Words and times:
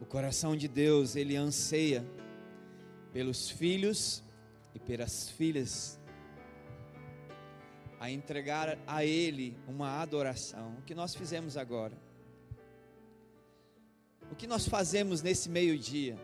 O 0.00 0.04
coração 0.04 0.56
de 0.56 0.66
Deus, 0.66 1.14
ele 1.16 1.36
anseia 1.36 2.04
pelos 3.12 3.48
filhos 3.48 4.22
e 4.74 4.78
pelas 4.78 5.30
filhas 5.30 6.00
a 8.00 8.10
entregar 8.10 8.76
a 8.86 9.04
ele 9.04 9.56
uma 9.68 10.02
adoração. 10.02 10.74
O 10.78 10.82
que 10.82 10.94
nós 10.94 11.14
fizemos 11.14 11.56
agora? 11.56 11.96
O 14.30 14.34
que 14.34 14.46
nós 14.46 14.66
fazemos 14.66 15.22
nesse 15.22 15.48
meio-dia 15.48 16.18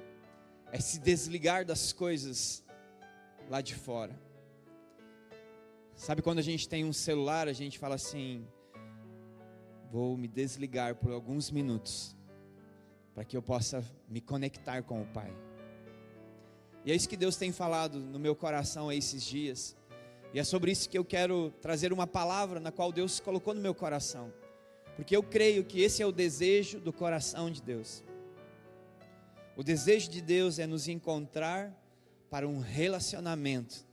é 0.72 0.80
se 0.80 0.98
desligar 0.98 1.64
das 1.64 1.92
coisas 1.92 2.64
lá 3.48 3.60
de 3.60 3.74
fora. 3.74 4.18
Sabe 5.94 6.22
quando 6.22 6.38
a 6.38 6.42
gente 6.42 6.68
tem 6.68 6.84
um 6.84 6.92
celular, 6.92 7.46
a 7.46 7.52
gente 7.52 7.78
fala 7.78 7.94
assim: 7.94 8.44
vou 9.90 10.16
me 10.16 10.26
desligar 10.26 10.96
por 10.96 11.12
alguns 11.12 11.50
minutos 11.50 12.16
para 13.20 13.24
que 13.26 13.36
eu 13.36 13.42
possa 13.42 13.84
me 14.08 14.18
conectar 14.18 14.82
com 14.82 15.02
o 15.02 15.04
Pai. 15.04 15.30
E 16.86 16.90
é 16.90 16.94
isso 16.94 17.06
que 17.06 17.18
Deus 17.18 17.36
tem 17.36 17.52
falado 17.52 18.00
no 18.00 18.18
meu 18.18 18.34
coração 18.34 18.90
esses 18.90 19.22
dias. 19.22 19.76
E 20.32 20.38
é 20.38 20.42
sobre 20.42 20.72
isso 20.72 20.88
que 20.88 20.96
eu 20.96 21.04
quero 21.04 21.50
trazer 21.60 21.92
uma 21.92 22.06
palavra 22.06 22.58
na 22.58 22.72
qual 22.72 22.90
Deus 22.90 23.20
colocou 23.20 23.52
no 23.52 23.60
meu 23.60 23.74
coração. 23.74 24.32
Porque 24.96 25.14
eu 25.14 25.22
creio 25.22 25.62
que 25.64 25.82
esse 25.82 26.00
é 26.00 26.06
o 26.06 26.10
desejo 26.10 26.80
do 26.80 26.94
coração 26.94 27.50
de 27.50 27.60
Deus. 27.60 28.02
O 29.54 29.62
desejo 29.62 30.08
de 30.08 30.22
Deus 30.22 30.58
é 30.58 30.66
nos 30.66 30.88
encontrar 30.88 31.78
para 32.30 32.48
um 32.48 32.58
relacionamento. 32.58 33.86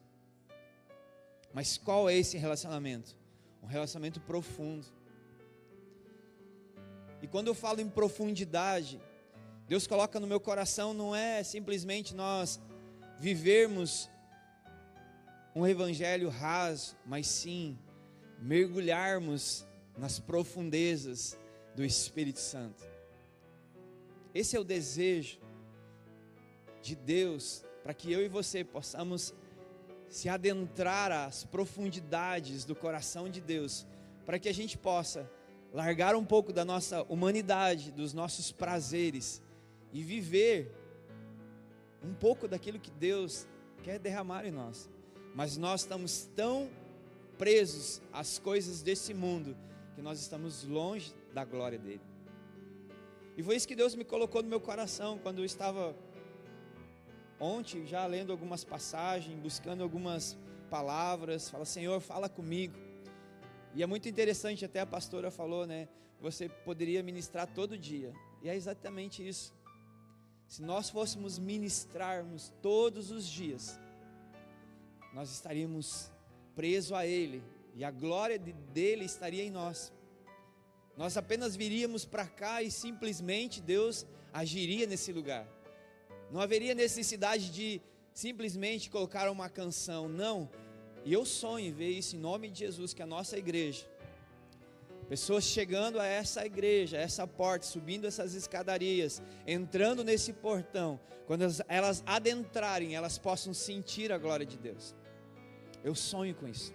Mas 1.54 1.78
qual 1.78 2.10
é 2.10 2.16
esse 2.16 2.38
relacionamento? 2.38 3.14
Um 3.62 3.68
relacionamento 3.68 4.22
profundo. 4.22 4.88
E 7.22 7.28
quando 7.28 7.48
eu 7.48 7.56
falo 7.56 7.82
em 7.82 7.90
profundidade, 7.90 9.02
Deus 9.68 9.86
coloca 9.86 10.18
no 10.18 10.28
meu 10.28 10.40
coração 10.40 10.94
não 10.94 11.14
é 11.14 11.44
simplesmente 11.44 12.16
nós 12.16 12.58
vivermos 13.20 14.10
um 15.54 15.68
evangelho 15.68 16.30
raso, 16.30 16.96
mas 17.06 17.28
sim 17.28 17.78
mergulharmos 18.40 19.68
nas 19.98 20.20
profundezas 20.20 21.38
do 21.76 21.84
Espírito 21.84 22.40
Santo. 22.40 22.88
Esse 24.34 24.56
é 24.56 24.60
o 24.60 24.64
desejo 24.64 25.40
de 26.82 26.96
Deus 26.96 27.66
para 27.84 27.94
que 27.94 28.10
eu 28.10 28.24
e 28.24 28.30
você 28.30 28.64
possamos 28.64 29.34
se 30.08 30.30
adentrar 30.30 31.12
às 31.12 31.44
profundidades 31.44 32.64
do 32.64 32.74
coração 32.76 33.28
de 33.28 33.42
Deus, 33.42 33.86
para 34.26 34.40
que 34.40 34.48
a 34.48 34.54
gente 34.54 34.78
possa 34.78 35.30
largar 35.74 36.16
um 36.16 36.24
pouco 36.24 36.54
da 36.54 36.64
nossa 36.64 37.04
humanidade, 37.04 37.92
dos 37.92 38.14
nossos 38.14 38.52
prazeres 38.52 39.42
e 39.92 40.04
viver 40.04 40.72
um 42.04 42.14
pouco 42.14 42.48
daquilo 42.48 42.80
que 42.80 42.92
Deus 42.92 43.48
quer 43.84 44.00
derramar 44.00 44.46
em 44.46 44.52
nós. 44.52 44.90
Mas 45.34 45.58
nós 45.58 45.82
estamos 45.82 46.30
tão 46.36 46.70
presos 47.38 48.02
às 48.12 48.40
coisas 48.40 48.82
desse 48.82 49.14
mundo 49.14 49.56
que 49.96 50.02
nós 50.02 50.20
estamos 50.20 50.64
longe 50.64 51.14
da 51.34 51.44
glória 51.46 51.78
dele. 51.78 52.02
E 53.36 53.44
foi 53.44 53.56
isso 53.56 53.68
que 53.68 53.76
Deus 53.76 53.94
me 53.94 54.04
colocou 54.04 54.42
no 54.42 54.50
meu 54.50 54.60
coração 54.60 55.20
quando 55.20 55.40
eu 55.40 55.46
estava 55.46 55.96
ontem 57.40 57.86
já 57.86 58.06
lendo 58.06 58.32
algumas 58.32 58.64
passagens, 58.64 59.40
buscando 59.40 59.84
algumas 59.84 60.36
palavras, 60.72 61.50
fala: 61.50 61.66
"Senhor, 61.66 62.00
fala 62.00 62.28
comigo". 62.28 62.76
E 63.76 63.84
é 63.84 63.86
muito 63.86 64.10
interessante, 64.10 64.66
até 64.66 64.80
a 64.80 64.86
pastora 64.88 65.30
falou, 65.30 65.68
né? 65.68 65.88
Você 66.20 66.50
poderia 66.50 67.04
ministrar 67.04 67.46
todo 67.46 67.78
dia. 67.78 68.12
E 68.42 68.50
é 68.50 68.56
exatamente 68.56 69.28
isso. 69.28 69.54
Se 70.48 70.62
nós 70.62 70.90
fôssemos 70.90 71.38
ministrarmos 71.38 72.54
todos 72.62 73.12
os 73.12 73.26
dias, 73.26 73.80
nós 75.14 75.32
estaríamos 75.32 76.10
presos 76.56 76.94
a 76.94 77.06
Ele 77.06 77.44
e 77.76 77.84
a 77.84 77.92
glória 77.92 78.40
dele 78.40 79.06
estaria 79.06 79.44
em 79.44 79.52
nós. 79.52 79.92
Nós 80.96 81.18
apenas 81.18 81.56
viríamos 81.56 82.06
para 82.06 82.26
cá 82.26 82.64
e 82.64 82.72
simplesmente 82.72 83.62
Deus 83.62 84.06
agiria 84.34 84.88
nesse 84.88 85.12
lugar. 85.12 85.48
Não 86.32 86.42
haveria 86.42 86.74
necessidade 86.74 87.52
de 87.52 87.82
simplesmente 88.14 88.90
colocar 88.90 89.30
uma 89.30 89.50
canção, 89.50 90.10
não 90.10 90.50
e 91.08 91.14
eu 91.14 91.24
sonho 91.24 91.68
em 91.68 91.72
ver 91.72 91.92
isso 91.92 92.18
em 92.18 92.20
nome 92.20 92.50
de 92.50 92.60
Jesus, 92.60 92.94
que 92.94 93.02
a 93.02 93.06
nossa 93.06 93.38
igreja, 93.38 93.90
pessoas 95.08 95.44
chegando 95.44 96.00
a 96.00 96.06
essa 96.06 96.46
igreja, 96.46 96.98
a 96.98 97.02
essa 97.02 97.26
porta, 97.26 97.66
subindo 97.66 98.06
essas 98.06 98.34
escadarias, 98.34 99.22
entrando 99.46 100.04
nesse 100.04 100.34
portão, 100.34 101.00
quando 101.26 101.44
elas, 101.68 102.04
adentrarem, 102.06 102.96
elas 102.96 103.18
possam 103.18 103.54
sentir 103.54 104.12
a 104.12 104.18
glória 104.18 104.46
de 104.46 104.58
Deus. 104.58 104.96
Eu 105.84 105.96
sonho 105.96 106.36
com 106.36 106.48
isso. 106.48 106.74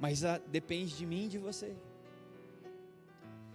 Mas 0.00 0.24
a, 0.24 0.36
ah, 0.36 0.38
depende 0.38 0.96
de 0.96 1.06
mim 1.06 1.26
e 1.26 1.28
de 1.28 1.38
você. 1.38 1.74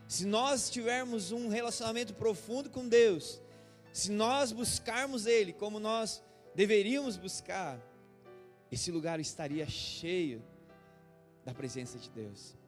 Se 0.07 0.25
nós 0.25 0.69
tivermos 0.69 1.31
um 1.31 1.49
relacionamento 1.49 2.13
profundo 2.13 2.69
com 2.69 2.87
Deus, 2.87 3.41
se 3.91 4.11
nós 4.11 4.51
buscarmos 4.51 5.25
Ele 5.25 5.53
como 5.53 5.79
nós 5.79 6.23
deveríamos 6.55 7.17
buscar, 7.17 7.79
esse 8.71 8.91
lugar 8.91 9.19
estaria 9.19 9.67
cheio 9.67 10.43
da 11.45 11.53
presença 11.53 11.97
de 11.97 12.09
Deus. 12.09 12.58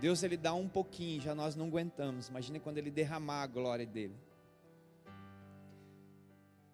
Deus 0.00 0.22
ele 0.22 0.36
dá 0.36 0.52
um 0.52 0.68
pouquinho, 0.68 1.20
já 1.20 1.34
nós 1.34 1.54
não 1.54 1.66
aguentamos. 1.66 2.28
Imagine 2.28 2.60
quando 2.60 2.78
ele 2.78 2.90
derramar 2.90 3.42
a 3.42 3.46
glória 3.46 3.86
dele. 3.86 4.14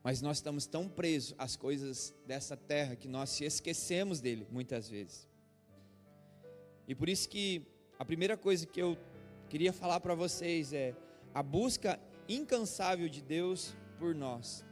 Mas 0.03 0.23
nós 0.23 0.39
estamos 0.39 0.67
tão 0.67 0.89
presos 0.89 1.35
às 1.39 1.57
coisas 1.57 2.15
dessa 2.27 2.57
terra 2.57 2.97
que 2.97 3.07
nós 3.07 3.31
se 3.31 3.45
esquecemos 3.45 4.21
dele 4.21 4.47
muitas 4.51 4.89
vezes. 4.89 5.29
E 6.89 6.95
por 6.95 7.09
isso 7.09 7.29
que 7.29 7.67
a 7.99 8.05
primeira 8.05 8.37
coisa 8.37 8.67
que 8.67 8.81
eu 8.81 8.97
queria 9.49 9.73
falar 9.73 10.01
para 10.01 10.15
vocês 10.15 10.73
é 10.73 10.95
a 11.35 11.43
busca 11.43 12.01
incansável 12.29 13.09
de 13.09 13.21
Deus 13.21 13.75
por 13.99 14.15
nós. 14.15 14.65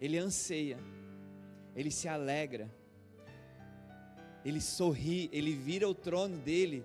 Ele 0.00 0.16
anseia 0.16 0.78
ele 1.74 1.90
se 1.90 2.08
alegra, 2.08 2.70
ele 4.44 4.60
sorri, 4.60 5.30
ele 5.32 5.54
vira 5.54 5.88
o 5.88 5.94
trono 5.94 6.36
dele 6.38 6.84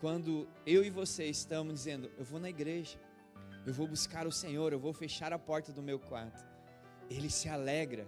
quando 0.00 0.48
eu 0.66 0.84
e 0.84 0.90
você 0.90 1.24
estamos 1.26 1.74
dizendo: 1.74 2.10
Eu 2.18 2.24
vou 2.24 2.40
na 2.40 2.48
igreja, 2.48 2.98
eu 3.66 3.72
vou 3.72 3.86
buscar 3.86 4.26
o 4.26 4.32
Senhor, 4.32 4.72
eu 4.72 4.78
vou 4.78 4.92
fechar 4.92 5.32
a 5.32 5.38
porta 5.38 5.72
do 5.72 5.82
meu 5.82 5.98
quarto. 5.98 6.44
Ele 7.10 7.30
se 7.30 7.48
alegra, 7.48 8.06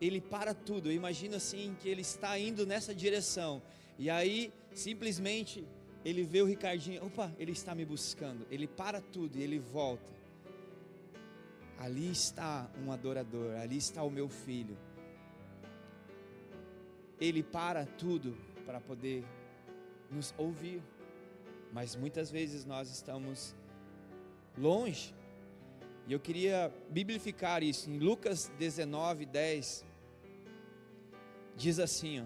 ele 0.00 0.20
para 0.20 0.54
tudo. 0.54 0.88
Eu 0.88 0.94
imagino 0.94 1.36
assim 1.36 1.76
que 1.80 1.88
ele 1.88 2.02
está 2.02 2.38
indo 2.38 2.66
nessa 2.66 2.94
direção, 2.94 3.62
e 3.98 4.08
aí 4.10 4.52
simplesmente 4.72 5.66
ele 6.04 6.22
vê 6.22 6.40
o 6.40 6.46
Ricardinho, 6.46 7.04
opa, 7.04 7.32
ele 7.38 7.52
está 7.52 7.74
me 7.74 7.84
buscando. 7.84 8.46
Ele 8.50 8.66
para 8.66 9.00
tudo 9.00 9.36
e 9.36 9.42
ele 9.42 9.58
volta. 9.58 10.12
Ali 11.78 12.10
está 12.10 12.70
um 12.84 12.92
adorador, 12.92 13.56
ali 13.56 13.76
está 13.76 14.02
o 14.02 14.10
meu 14.10 14.28
filho 14.28 14.76
ele 17.20 17.42
para 17.42 17.84
tudo 17.84 18.36
para 18.64 18.80
poder 18.80 19.24
nos 20.10 20.34
ouvir. 20.36 20.82
Mas 21.72 21.94
muitas 21.94 22.30
vezes 22.30 22.64
nós 22.64 22.90
estamos 22.90 23.54
longe. 24.56 25.14
E 26.06 26.12
eu 26.12 26.20
queria 26.20 26.72
biblificar 26.88 27.62
isso 27.62 27.88
em 27.88 27.98
Lucas 27.98 28.50
19, 28.58 29.26
10. 29.26 29.84
Diz 31.56 31.78
assim, 31.78 32.20
ó. 32.20 32.24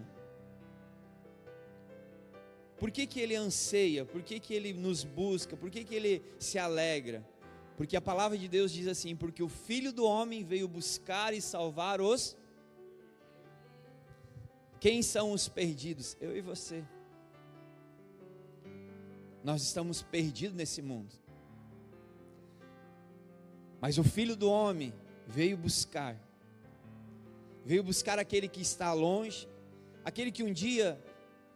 Por 2.78 2.90
que, 2.90 3.06
que 3.06 3.20
ele 3.20 3.36
anseia? 3.36 4.04
Por 4.04 4.22
que, 4.22 4.40
que 4.40 4.52
ele 4.52 4.72
nos 4.72 5.04
busca? 5.04 5.56
Por 5.56 5.70
que, 5.70 5.84
que 5.84 5.94
ele 5.94 6.22
se 6.38 6.58
alegra? 6.58 7.24
Porque 7.76 7.96
a 7.96 8.00
palavra 8.00 8.36
de 8.36 8.48
Deus 8.48 8.72
diz 8.72 8.86
assim: 8.86 9.16
porque 9.16 9.42
o 9.42 9.48
filho 9.48 9.92
do 9.92 10.04
homem 10.04 10.44
veio 10.44 10.68
buscar 10.68 11.32
e 11.32 11.40
salvar 11.40 12.00
os 12.00 12.36
quem 14.84 15.00
são 15.00 15.32
os 15.32 15.48
perdidos? 15.48 16.14
Eu 16.20 16.36
e 16.36 16.42
você. 16.42 16.84
Nós 19.44 19.62
estamos 19.62 20.02
perdidos 20.02 20.56
nesse 20.56 20.82
mundo. 20.82 21.12
Mas 23.80 23.98
o 23.98 24.02
filho 24.02 24.34
do 24.34 24.50
homem 24.50 24.92
veio 25.26 25.56
buscar, 25.56 26.18
veio 27.64 27.84
buscar 27.84 28.18
aquele 28.18 28.48
que 28.48 28.62
está 28.62 28.92
longe, 28.92 29.46
aquele 30.04 30.32
que 30.32 30.42
um 30.42 30.52
dia 30.52 30.98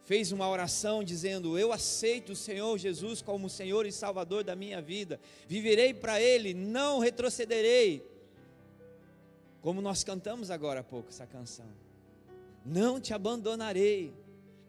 fez 0.03 0.31
uma 0.31 0.47
oração 0.47 1.03
dizendo: 1.03 1.57
Eu 1.57 1.73
aceito 1.73 2.33
o 2.33 2.35
Senhor 2.35 2.77
Jesus 2.77 3.21
como 3.21 3.49
Senhor 3.49 3.85
e 3.85 3.91
Salvador 3.91 4.43
da 4.43 4.55
minha 4.55 4.81
vida, 4.81 5.19
viverei 5.47 5.93
para 5.93 6.21
Ele, 6.21 6.53
não 6.53 6.99
retrocederei. 6.99 8.07
Como 9.61 9.81
nós 9.81 10.03
cantamos 10.03 10.51
agora 10.51 10.79
há 10.79 10.83
pouco 10.83 11.09
essa 11.09 11.25
canção 11.25 11.67
não 12.65 12.99
te 12.99 13.13
abandonarei. 13.13 14.13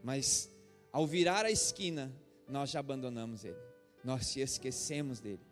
Mas 0.03 0.51
ao 0.93 1.07
virar 1.07 1.45
a 1.45 1.51
esquina, 1.51 2.11
nós 2.51 2.71
já 2.71 2.81
abandonamos 2.81 3.45
ele, 3.45 3.59
nós 4.05 4.27
se 4.27 4.41
esquecemos 4.41 5.21
dele. 5.21 5.51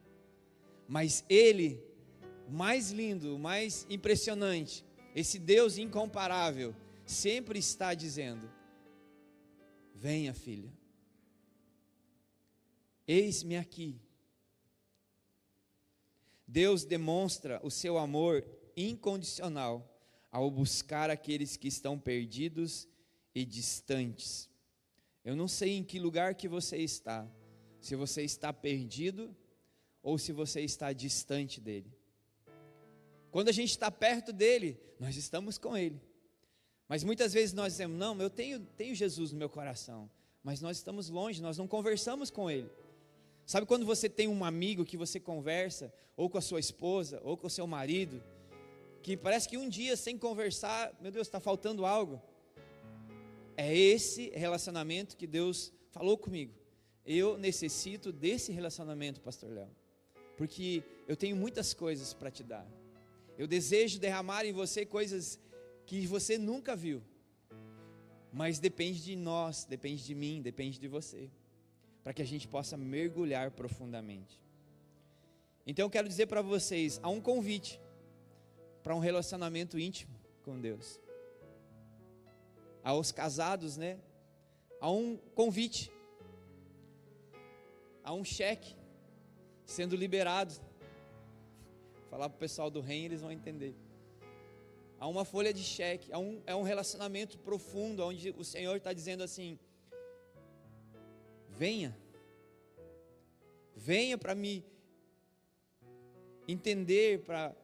Mas 0.88 1.22
Ele, 1.28 1.84
mais 2.48 2.90
lindo, 2.90 3.38
mais 3.38 3.86
impressionante, 3.90 4.82
esse 5.14 5.38
Deus 5.38 5.76
incomparável, 5.76 6.74
sempre 7.04 7.58
está 7.58 7.92
dizendo: 7.92 8.50
Venha, 9.94 10.32
filha, 10.32 10.72
eis-me 13.06 13.56
aqui. 13.56 14.00
Deus 16.46 16.86
demonstra 16.86 17.60
o 17.62 17.70
seu 17.70 17.98
amor 17.98 18.42
incondicional 18.74 19.94
ao 20.32 20.50
buscar 20.50 21.10
aqueles 21.10 21.58
que 21.58 21.68
estão 21.68 21.98
perdidos 21.98 22.88
e 23.34 23.44
distantes. 23.44 24.47
Eu 25.24 25.36
não 25.36 25.48
sei 25.48 25.76
em 25.76 25.84
que 25.84 25.98
lugar 25.98 26.34
que 26.34 26.48
você 26.48 26.76
está, 26.78 27.26
se 27.80 27.94
você 27.94 28.22
está 28.22 28.52
perdido 28.52 29.34
ou 30.02 30.18
se 30.18 30.32
você 30.32 30.60
está 30.62 30.92
distante 30.92 31.60
dele. 31.60 31.92
Quando 33.30 33.48
a 33.48 33.52
gente 33.52 33.70
está 33.70 33.90
perto 33.90 34.32
dele, 34.32 34.80
nós 34.98 35.16
estamos 35.16 35.58
com 35.58 35.76
ele. 35.76 36.00
Mas 36.88 37.04
muitas 37.04 37.32
vezes 37.32 37.52
nós 37.52 37.74
dizemos: 37.74 37.98
Não, 37.98 38.18
eu 38.20 38.30
tenho, 38.30 38.60
tenho 38.76 38.94
Jesus 38.94 39.32
no 39.32 39.38
meu 39.38 39.48
coração, 39.48 40.10
mas 40.42 40.60
nós 40.60 40.78
estamos 40.78 41.10
longe, 41.10 41.42
nós 41.42 41.58
não 41.58 41.68
conversamos 41.68 42.30
com 42.30 42.50
ele. 42.50 42.70
Sabe 43.44 43.66
quando 43.66 43.86
você 43.86 44.08
tem 44.08 44.28
um 44.28 44.44
amigo 44.44 44.84
que 44.84 44.96
você 44.96 45.20
conversa, 45.20 45.92
ou 46.16 46.28
com 46.28 46.38
a 46.38 46.42
sua 46.42 46.60
esposa, 46.60 47.20
ou 47.22 47.36
com 47.36 47.46
o 47.46 47.50
seu 47.50 47.66
marido, 47.66 48.22
que 49.02 49.16
parece 49.16 49.48
que 49.48 49.56
um 49.56 49.68
dia 49.68 49.96
sem 49.96 50.18
conversar, 50.18 50.92
meu 51.00 51.10
Deus, 51.12 51.26
está 51.26 51.40
faltando 51.40 51.86
algo. 51.86 52.20
É 53.60 53.76
esse 53.76 54.30
relacionamento 54.30 55.16
que 55.16 55.26
Deus 55.26 55.72
falou 55.90 56.16
comigo. 56.16 56.54
Eu 57.04 57.36
necessito 57.36 58.12
desse 58.12 58.52
relacionamento, 58.52 59.20
Pastor 59.20 59.50
Léo, 59.50 59.68
porque 60.36 60.84
eu 61.08 61.16
tenho 61.16 61.34
muitas 61.34 61.74
coisas 61.74 62.14
para 62.14 62.30
te 62.30 62.44
dar. 62.44 62.64
Eu 63.36 63.48
desejo 63.48 63.98
derramar 63.98 64.44
em 64.44 64.52
você 64.52 64.86
coisas 64.86 65.40
que 65.86 66.06
você 66.06 66.38
nunca 66.38 66.76
viu, 66.76 67.02
mas 68.32 68.60
depende 68.60 69.02
de 69.02 69.16
nós, 69.16 69.64
depende 69.64 70.04
de 70.04 70.14
mim, 70.14 70.40
depende 70.40 70.78
de 70.78 70.86
você, 70.86 71.28
para 72.04 72.12
que 72.12 72.22
a 72.22 72.26
gente 72.26 72.46
possa 72.46 72.76
mergulhar 72.76 73.50
profundamente. 73.50 74.40
Então 75.66 75.84
eu 75.84 75.90
quero 75.90 76.06
dizer 76.06 76.26
para 76.26 76.42
vocês: 76.42 77.00
há 77.02 77.08
um 77.08 77.20
convite 77.20 77.80
para 78.84 78.94
um 78.94 79.00
relacionamento 79.00 79.76
íntimo 79.80 80.14
com 80.44 80.60
Deus. 80.60 81.00
Aos 82.90 83.12
casados, 83.12 83.76
né? 83.76 83.98
Há 84.80 84.90
um 84.90 85.18
convite, 85.34 85.92
há 88.02 88.14
um 88.14 88.24
cheque 88.24 88.74
sendo 89.66 89.94
liberado. 89.94 90.54
Falar 92.08 92.30
para 92.30 92.36
o 92.36 92.38
pessoal 92.38 92.70
do 92.70 92.80
reino, 92.80 93.08
eles 93.08 93.20
vão 93.20 93.30
entender. 93.30 93.74
Há 94.98 95.06
uma 95.06 95.22
folha 95.32 95.52
de 95.52 95.62
cheque, 95.62 96.10
há 96.10 96.18
um, 96.18 96.40
é 96.46 96.54
um 96.54 96.62
relacionamento 96.62 97.38
profundo, 97.40 98.02
onde 98.02 98.30
o 98.30 98.42
Senhor 98.42 98.74
está 98.78 98.94
dizendo 98.94 99.22
assim: 99.22 99.58
venha, 101.50 101.94
venha 103.76 104.16
para 104.16 104.34
me 104.34 104.64
entender, 106.48 107.22
para 107.22 107.54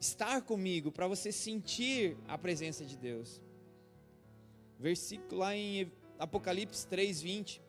estar 0.00 0.42
comigo, 0.42 0.90
para 0.90 1.06
você 1.06 1.30
sentir 1.30 2.16
a 2.26 2.36
presença 2.36 2.84
de 2.84 2.96
Deus. 2.96 3.43
Versículo 4.78 5.40
lá 5.40 5.54
em 5.54 5.90
Apocalipse 6.18 6.86
3:20 6.88 7.60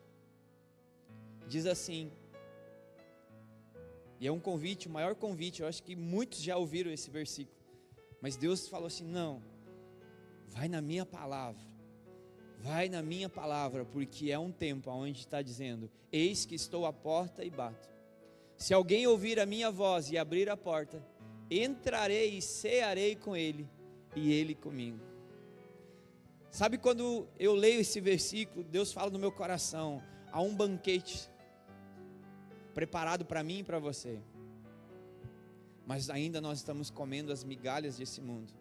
diz 1.46 1.66
assim: 1.66 2.10
E 4.20 4.26
é 4.26 4.32
um 4.32 4.40
convite, 4.40 4.88
o 4.88 4.90
maior 4.90 5.14
convite, 5.14 5.62
eu 5.62 5.68
acho 5.68 5.82
que 5.82 5.94
muitos 5.94 6.40
já 6.40 6.56
ouviram 6.56 6.90
esse 6.90 7.10
versículo. 7.10 7.56
Mas 8.20 8.36
Deus 8.36 8.68
falou 8.68 8.86
assim: 8.86 9.04
"Não. 9.04 9.42
Vai 10.48 10.68
na 10.68 10.80
minha 10.80 11.04
palavra. 11.04 11.64
Vai 12.58 12.88
na 12.88 13.02
minha 13.02 13.28
palavra, 13.28 13.84
porque 13.84 14.30
é 14.30 14.38
um 14.38 14.50
tempo 14.50 14.90
onde 14.90 15.20
está 15.20 15.42
dizendo: 15.42 15.90
Eis 16.10 16.46
que 16.46 16.54
estou 16.54 16.86
à 16.86 16.92
porta 16.92 17.44
e 17.44 17.50
bato. 17.50 17.88
Se 18.56 18.72
alguém 18.72 19.06
ouvir 19.06 19.38
a 19.38 19.46
minha 19.46 19.70
voz 19.70 20.10
e 20.10 20.16
abrir 20.16 20.48
a 20.48 20.56
porta, 20.56 21.04
entrarei 21.50 22.38
e 22.38 22.42
cearei 22.42 23.14
com 23.14 23.36
ele 23.36 23.68
e 24.14 24.32
ele 24.32 24.54
comigo. 24.54 25.15
Sabe 26.56 26.78
quando 26.78 27.28
eu 27.38 27.54
leio 27.54 27.82
esse 27.82 28.00
versículo, 28.00 28.64
Deus 28.64 28.90
fala 28.90 29.10
no 29.10 29.18
meu 29.18 29.30
coração: 29.30 30.02
há 30.32 30.40
um 30.40 30.56
banquete 30.56 31.28
preparado 32.72 33.26
para 33.26 33.42
mim 33.42 33.58
e 33.58 33.62
para 33.62 33.78
você. 33.78 34.22
Mas 35.86 36.08
ainda 36.08 36.40
nós 36.40 36.56
estamos 36.56 36.88
comendo 36.88 37.30
as 37.30 37.44
migalhas 37.44 37.98
desse 37.98 38.22
mundo. 38.22 38.54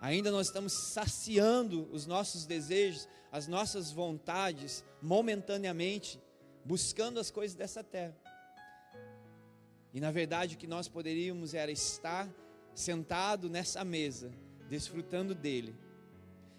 Ainda 0.00 0.30
nós 0.30 0.46
estamos 0.46 0.72
saciando 0.72 1.86
os 1.92 2.06
nossos 2.06 2.46
desejos, 2.46 3.06
as 3.30 3.46
nossas 3.46 3.92
vontades, 3.92 4.82
momentaneamente, 5.02 6.18
buscando 6.64 7.20
as 7.20 7.30
coisas 7.30 7.54
dessa 7.54 7.84
terra. 7.84 8.16
E 9.92 10.00
na 10.00 10.10
verdade 10.10 10.54
o 10.54 10.58
que 10.58 10.66
nós 10.66 10.88
poderíamos 10.88 11.52
era 11.52 11.70
estar 11.70 12.26
sentado 12.74 13.50
nessa 13.50 13.84
mesa, 13.84 14.32
desfrutando 14.66 15.34
dele. 15.34 15.84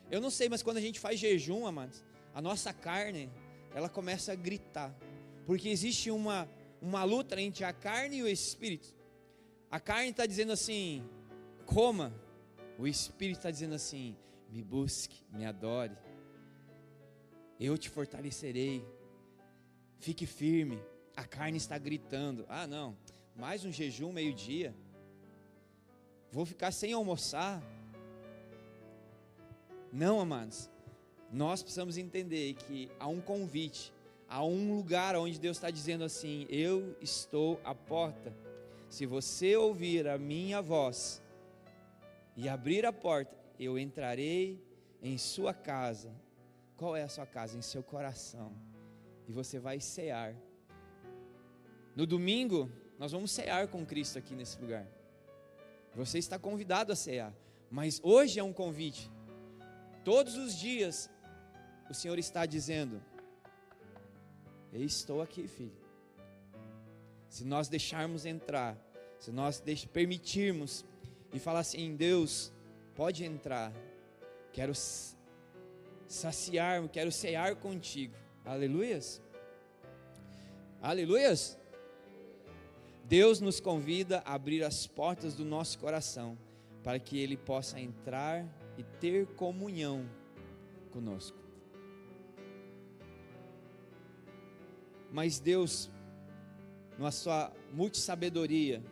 Eu 0.09 0.21
não 0.21 0.29
sei, 0.29 0.47
mas 0.47 0.63
quando 0.63 0.77
a 0.77 0.81
gente 0.81 0.99
faz 0.99 1.19
jejum, 1.19 1.65
amados, 1.67 2.03
a 2.33 2.41
nossa 2.41 2.71
carne, 2.71 3.29
ela 3.73 3.89
começa 3.89 4.31
a 4.31 4.35
gritar. 4.35 4.95
Porque 5.45 5.69
existe 5.69 6.09
uma, 6.11 6.49
uma 6.81 7.03
luta 7.03 7.39
entre 7.39 7.63
a 7.63 7.73
carne 7.73 8.17
e 8.17 8.23
o 8.23 8.27
espírito. 8.27 8.93
A 9.69 9.79
carne 9.79 10.11
está 10.11 10.25
dizendo 10.25 10.51
assim: 10.51 11.03
coma. 11.65 12.13
O 12.77 12.87
espírito 12.87 13.37
está 13.37 13.51
dizendo 13.51 13.75
assim: 13.75 14.15
me 14.49 14.63
busque, 14.63 15.23
me 15.31 15.45
adore. 15.45 15.97
Eu 17.59 17.77
te 17.77 17.89
fortalecerei. 17.89 18.85
Fique 19.99 20.25
firme. 20.25 20.79
A 21.15 21.25
carne 21.25 21.57
está 21.57 21.77
gritando: 21.77 22.45
ah, 22.47 22.67
não, 22.67 22.97
mais 23.35 23.65
um 23.65 23.71
jejum 23.71 24.11
meio-dia. 24.11 24.75
Vou 26.31 26.45
ficar 26.45 26.71
sem 26.71 26.93
almoçar. 26.93 27.61
Não, 29.97 30.19
amados. 30.19 30.69
Nós 31.31 31.63
precisamos 31.63 31.97
entender 31.97 32.53
que 32.53 32.87
há 32.99 33.07
um 33.07 33.19
convite, 33.19 33.91
há 34.29 34.45
um 34.45 34.75
lugar 34.75 35.15
onde 35.15 35.39
Deus 35.39 35.57
está 35.57 35.71
dizendo 35.71 36.03
assim: 36.03 36.45
Eu 36.51 36.95
estou 37.01 37.59
à 37.63 37.73
porta. 37.73 38.31
Se 38.91 39.07
você 39.07 39.55
ouvir 39.55 40.07
a 40.07 40.15
minha 40.19 40.61
voz 40.61 41.19
e 42.35 42.47
abrir 42.47 42.85
a 42.85 42.93
porta, 42.93 43.35
eu 43.59 43.79
entrarei 43.79 44.63
em 45.01 45.17
sua 45.17 45.51
casa. 45.51 46.13
Qual 46.75 46.95
é 46.95 47.01
a 47.01 47.09
sua 47.09 47.25
casa? 47.25 47.57
Em 47.57 47.63
seu 47.63 47.81
coração. 47.81 48.53
E 49.27 49.31
você 49.31 49.57
vai 49.57 49.79
cear. 49.79 50.35
No 51.95 52.05
domingo, 52.05 52.69
nós 52.99 53.13
vamos 53.13 53.31
cear 53.31 53.67
com 53.67 53.83
Cristo 53.83 54.19
aqui 54.19 54.35
nesse 54.35 54.61
lugar. 54.61 54.85
Você 55.95 56.19
está 56.19 56.37
convidado 56.37 56.93
a 56.93 56.95
cear. 56.95 57.33
Mas 57.71 57.99
hoje 58.03 58.37
é 58.37 58.43
um 58.43 58.53
convite. 58.53 59.09
Todos 60.07 60.37
os 60.37 60.57
dias, 60.57 61.09
o 61.89 61.93
Senhor 61.93 62.17
está 62.17 62.45
dizendo: 62.45 63.03
Eu 64.71 64.81
estou 64.81 65.21
aqui, 65.21 65.49
filho. 65.49 65.75
Se 67.27 67.43
nós 67.43 67.67
deixarmos 67.67 68.25
entrar, 68.25 68.77
se 69.19 69.33
nós 69.33 69.61
permitirmos 69.91 70.85
e 71.33 71.39
falar 71.39 71.59
assim: 71.59 71.93
Deus, 71.97 72.53
pode 72.95 73.25
entrar. 73.25 73.73
Quero 74.53 74.71
saciar, 76.07 76.87
quero 76.87 77.11
cear 77.11 77.57
contigo. 77.57 78.15
Aleluias. 78.45 79.21
Aleluias. 80.81 81.59
Deus 83.03 83.41
nos 83.41 83.59
convida 83.59 84.23
a 84.25 84.35
abrir 84.35 84.63
as 84.63 84.87
portas 84.87 85.35
do 85.35 85.43
nosso 85.43 85.77
coração 85.77 86.37
para 86.81 86.97
que 86.97 87.19
Ele 87.19 87.35
possa 87.35 87.77
entrar 87.77 88.47
e 88.77 88.83
ter 88.83 89.25
comunhão 89.35 90.07
conosco. 90.91 91.37
Mas 95.11 95.39
Deus, 95.39 95.89
na 96.97 97.11
sua 97.11 97.51
multissabedoria, 97.73 98.83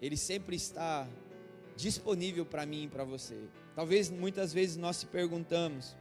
Ele 0.00 0.16
sempre 0.16 0.56
está 0.56 1.06
disponível 1.76 2.44
para 2.44 2.66
mim 2.66 2.84
e 2.84 2.88
para 2.88 3.04
você. 3.04 3.48
Talvez 3.74 4.10
muitas 4.10 4.52
vezes 4.52 4.76
nós 4.76 4.96
se 4.96 5.06
perguntamos, 5.06 5.96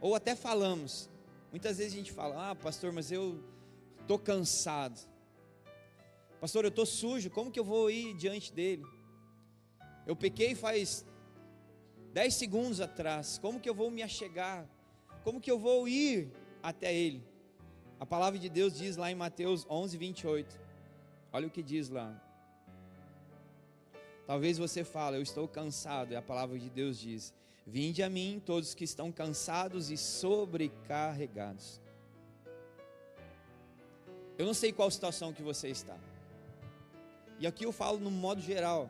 ou 0.00 0.14
até 0.14 0.36
falamos, 0.36 1.08
muitas 1.50 1.78
vezes 1.78 1.94
a 1.94 1.96
gente 1.96 2.12
fala, 2.12 2.50
ah, 2.50 2.54
pastor, 2.54 2.92
mas 2.92 3.10
eu 3.10 3.42
estou 4.00 4.18
cansado. 4.18 5.00
Pastor, 6.40 6.64
eu 6.64 6.68
estou 6.68 6.86
sujo, 6.86 7.30
como 7.30 7.50
que 7.50 7.58
eu 7.58 7.64
vou 7.64 7.90
ir 7.90 8.14
diante 8.14 8.52
dele? 8.52 8.84
Eu 10.06 10.14
pequei 10.14 10.54
faz 10.54 11.04
dez 12.16 12.32
segundos 12.32 12.80
atrás, 12.80 13.36
como 13.36 13.60
que 13.60 13.68
eu 13.68 13.74
vou 13.74 13.90
me 13.90 14.02
achegar? 14.02 14.66
Como 15.22 15.38
que 15.38 15.50
eu 15.50 15.58
vou 15.58 15.86
ir 15.86 16.32
até 16.62 16.94
ele? 16.94 17.22
A 18.00 18.06
palavra 18.06 18.38
de 18.38 18.48
Deus 18.48 18.72
diz 18.72 18.96
lá 18.96 19.10
em 19.10 19.14
Mateus 19.14 19.66
11, 19.68 19.98
28. 19.98 20.58
Olha 21.30 21.46
o 21.46 21.50
que 21.50 21.62
diz 21.62 21.90
lá. 21.90 22.18
Talvez 24.26 24.56
você 24.56 24.82
fale, 24.82 25.18
eu 25.18 25.22
estou 25.22 25.46
cansado, 25.46 26.12
e 26.12 26.16
a 26.16 26.22
palavra 26.22 26.58
de 26.58 26.70
Deus 26.70 26.98
diz: 26.98 27.34
Vinde 27.66 28.02
a 28.02 28.08
mim, 28.08 28.40
todos 28.42 28.74
que 28.74 28.84
estão 28.84 29.12
cansados 29.12 29.90
e 29.90 29.98
sobrecarregados. 29.98 31.82
Eu 34.38 34.46
não 34.46 34.54
sei 34.54 34.72
qual 34.72 34.90
situação 34.90 35.34
que 35.34 35.42
você 35.42 35.68
está. 35.68 35.98
E 37.38 37.46
aqui 37.46 37.66
eu 37.66 37.72
falo 37.72 37.98
no 37.98 38.10
modo 38.10 38.40
geral. 38.40 38.88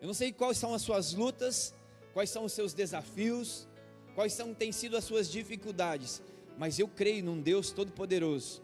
Eu 0.00 0.06
não 0.06 0.14
sei 0.14 0.32
quais 0.32 0.56
são 0.56 0.72
as 0.72 0.82
suas 0.82 1.12
lutas, 1.12 1.74
quais 2.12 2.30
são 2.30 2.44
os 2.44 2.52
seus 2.52 2.72
desafios, 2.72 3.68
quais 4.14 4.32
são 4.32 4.54
têm 4.54 4.72
sido 4.72 4.96
as 4.96 5.04
suas 5.04 5.30
dificuldades, 5.30 6.22
mas 6.56 6.78
eu 6.78 6.88
creio 6.88 7.24
num 7.24 7.40
Deus 7.40 7.70
todo 7.70 7.92
poderoso 7.92 8.62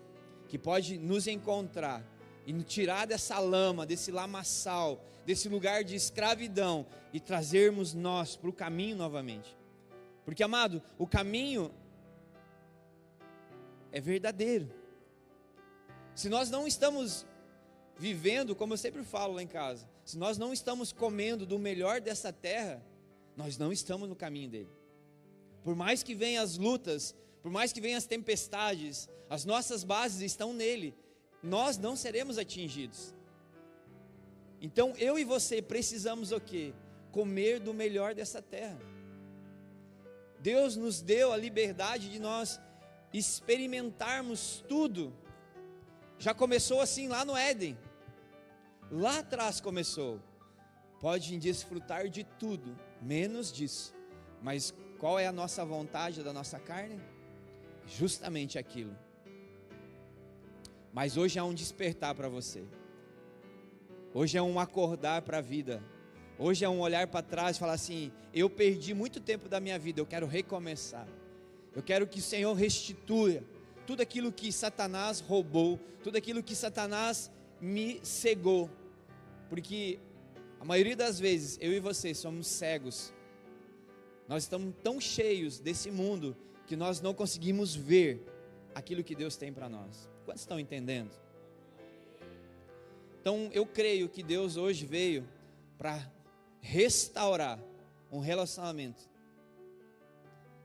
que 0.48 0.58
pode 0.58 0.98
nos 0.98 1.26
encontrar 1.26 2.04
e 2.46 2.52
nos 2.52 2.64
tirar 2.64 3.06
dessa 3.06 3.38
lama, 3.38 3.84
desse 3.84 4.10
lamaçal, 4.10 5.02
desse 5.24 5.48
lugar 5.48 5.82
de 5.82 5.94
escravidão 5.94 6.86
e 7.12 7.18
trazermos 7.18 7.92
nós 7.92 8.36
para 8.36 8.48
o 8.48 8.52
caminho 8.52 8.96
novamente. 8.96 9.56
Porque, 10.24 10.42
amado, 10.42 10.82
o 10.98 11.06
caminho 11.06 11.72
é 13.92 14.00
verdadeiro. 14.00 14.70
Se 16.14 16.28
nós 16.28 16.48
não 16.48 16.66
estamos 16.66 17.26
vivendo, 17.98 18.54
como 18.54 18.72
eu 18.72 18.78
sempre 18.78 19.02
falo 19.02 19.34
lá 19.34 19.42
em 19.42 19.46
casa, 19.46 19.88
se 20.06 20.16
nós 20.16 20.38
não 20.38 20.54
estamos 20.54 20.90
comendo 20.90 21.44
do 21.44 21.58
melhor 21.58 22.00
dessa 22.00 22.32
terra, 22.32 22.82
nós 23.36 23.58
não 23.58 23.70
estamos 23.70 24.08
no 24.08 24.16
caminho 24.16 24.48
dele. 24.48 24.70
Por 25.62 25.76
mais 25.76 26.02
que 26.02 26.14
venham 26.14 26.42
as 26.42 26.56
lutas, 26.56 27.14
por 27.42 27.50
mais 27.50 27.74
que 27.74 27.80
venham 27.82 27.98
as 27.98 28.06
tempestades, 28.06 29.06
as 29.28 29.44
nossas 29.44 29.84
bases 29.84 30.22
estão 30.22 30.54
nele 30.54 30.96
nós 31.46 31.78
não 31.78 31.96
seremos 31.96 32.38
atingidos. 32.38 33.14
Então 34.60 34.94
eu 34.98 35.18
e 35.18 35.24
você 35.24 35.62
precisamos 35.62 36.32
o 36.32 36.40
quê? 36.40 36.74
Comer 37.12 37.60
do 37.60 37.72
melhor 37.72 38.14
dessa 38.14 38.42
terra. 38.42 38.78
Deus 40.40 40.76
nos 40.76 41.00
deu 41.00 41.32
a 41.32 41.36
liberdade 41.36 42.10
de 42.10 42.18
nós 42.18 42.60
experimentarmos 43.12 44.64
tudo. 44.68 45.14
Já 46.18 46.34
começou 46.34 46.80
assim 46.80 47.08
lá 47.08 47.24
no 47.24 47.36
Éden. 47.36 47.78
Lá 48.90 49.18
atrás 49.18 49.60
começou. 49.60 50.20
Pode 51.00 51.36
desfrutar 51.38 52.08
de 52.08 52.24
tudo, 52.24 52.78
menos 53.02 53.52
disso. 53.52 53.94
Mas 54.42 54.72
qual 54.98 55.18
é 55.18 55.26
a 55.26 55.32
nossa 55.32 55.64
vontade 55.64 56.22
da 56.22 56.32
nossa 56.32 56.58
carne? 56.58 57.00
Justamente 57.86 58.58
aquilo 58.58 58.96
mas 60.96 61.18
hoje 61.18 61.38
é 61.38 61.42
um 61.42 61.52
despertar 61.52 62.14
para 62.14 62.26
você. 62.26 62.64
Hoje 64.14 64.38
é 64.38 64.40
um 64.40 64.58
acordar 64.58 65.20
para 65.20 65.36
a 65.36 65.40
vida. 65.42 65.84
Hoje 66.38 66.64
é 66.64 66.68
um 66.70 66.80
olhar 66.80 67.06
para 67.06 67.20
trás 67.20 67.54
e 67.54 67.60
falar 67.60 67.74
assim: 67.74 68.10
eu 68.32 68.48
perdi 68.48 68.94
muito 68.94 69.20
tempo 69.20 69.46
da 69.46 69.60
minha 69.60 69.78
vida, 69.78 70.00
eu 70.00 70.06
quero 70.06 70.26
recomeçar. 70.26 71.06
Eu 71.74 71.82
quero 71.82 72.06
que 72.06 72.18
o 72.18 72.22
Senhor 72.22 72.54
restitua 72.54 73.44
tudo 73.86 74.00
aquilo 74.00 74.32
que 74.32 74.50
Satanás 74.50 75.20
roubou, 75.20 75.78
tudo 76.02 76.16
aquilo 76.16 76.42
que 76.42 76.54
Satanás 76.54 77.30
me 77.60 78.00
cegou. 78.02 78.70
Porque 79.48 79.98
a 80.60 80.64
maioria 80.64 80.96
das 80.96 81.18
vezes 81.18 81.58
eu 81.60 81.72
e 81.72 81.80
você 81.80 82.14
somos 82.14 82.46
cegos. 82.46 83.12
Nós 84.28 84.42
estamos 84.42 84.74
tão 84.82 85.00
cheios 85.00 85.60
desse 85.60 85.90
mundo 85.90 86.36
que 86.66 86.76
nós 86.76 87.00
não 87.00 87.14
conseguimos 87.14 87.74
ver 87.74 88.24
aquilo 88.74 89.04
que 89.04 89.14
Deus 89.14 89.36
tem 89.36 89.52
para 89.52 89.68
nós. 89.68 90.08
Quantos 90.24 90.42
estão 90.42 90.58
entendendo? 90.58 91.10
Então 93.20 93.50
eu 93.52 93.64
creio 93.66 94.08
que 94.08 94.22
Deus 94.22 94.56
hoje 94.56 94.84
veio 94.84 95.28
para 95.78 96.12
restaurar 96.60 97.58
um 98.10 98.20
relacionamento. 98.20 99.02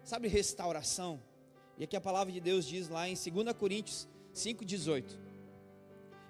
Sabe 0.04 0.28
restauração? 0.28 1.22
E 1.78 1.84
aqui 1.84 1.96
a 1.96 2.02
palavra 2.02 2.32
de 2.34 2.40
Deus 2.40 2.66
diz 2.66 2.90
lá 2.90 3.08
em 3.08 3.14
2 3.14 3.54
Coríntios 3.58 4.08
5,18. 4.34 5.31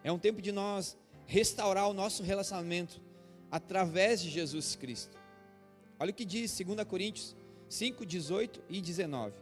É 0.04 0.12
um 0.12 0.20
tempo 0.20 0.42
de 0.42 0.52
nós 0.52 0.98
restaurar 1.26 1.90
o 1.90 1.94
nosso 1.94 2.24
relacionamento 2.24 3.02
através 3.50 4.22
de 4.22 4.30
Jesus 4.30 4.76
Cristo. 4.76 5.18
Olha 6.00 6.12
o 6.12 6.14
que 6.14 6.26
diz 6.26 6.58
2 6.58 6.84
Coríntios 6.86 7.36
5, 7.70 8.06
18 8.06 8.62
e 8.70 8.82
19. 8.82 9.34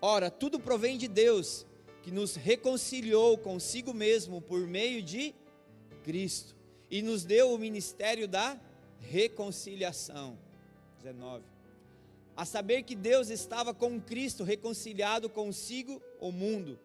Ora, 0.00 0.30
tudo 0.30 0.60
provém 0.60 0.98
de 0.98 1.08
Deus, 1.08 1.66
que 2.02 2.10
nos 2.10 2.36
reconciliou 2.36 3.38
consigo 3.38 3.94
mesmo 3.94 4.40
por 4.40 4.66
meio 4.66 5.02
de 5.02 5.34
Cristo 6.02 6.54
e 6.90 7.00
nos 7.00 7.24
deu 7.24 7.52
o 7.52 7.58
ministério 7.58 8.28
da 8.28 8.60
reconciliação. 9.00 10.38
19. 10.98 11.44
A 12.36 12.44
saber 12.44 12.82
que 12.82 12.94
Deus 12.94 13.30
estava 13.30 13.72
com 13.72 14.00
Cristo 14.00 14.44
reconciliado 14.44 15.30
consigo 15.30 16.02
o 16.20 16.30
mundo, 16.30 16.78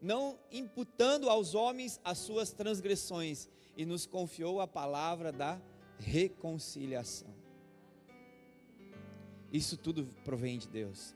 não 0.00 0.38
imputando 0.50 1.28
aos 1.28 1.54
homens 1.54 2.00
as 2.04 2.18
suas 2.18 2.52
transgressões, 2.52 3.48
e 3.76 3.86
nos 3.86 4.04
confiou 4.04 4.60
a 4.60 4.66
palavra 4.66 5.32
da 5.32 5.60
reconciliação. 5.98 7.34
Isso 9.52 9.76
tudo 9.76 10.04
provém 10.22 10.58
de 10.58 10.68
Deus. 10.68 11.14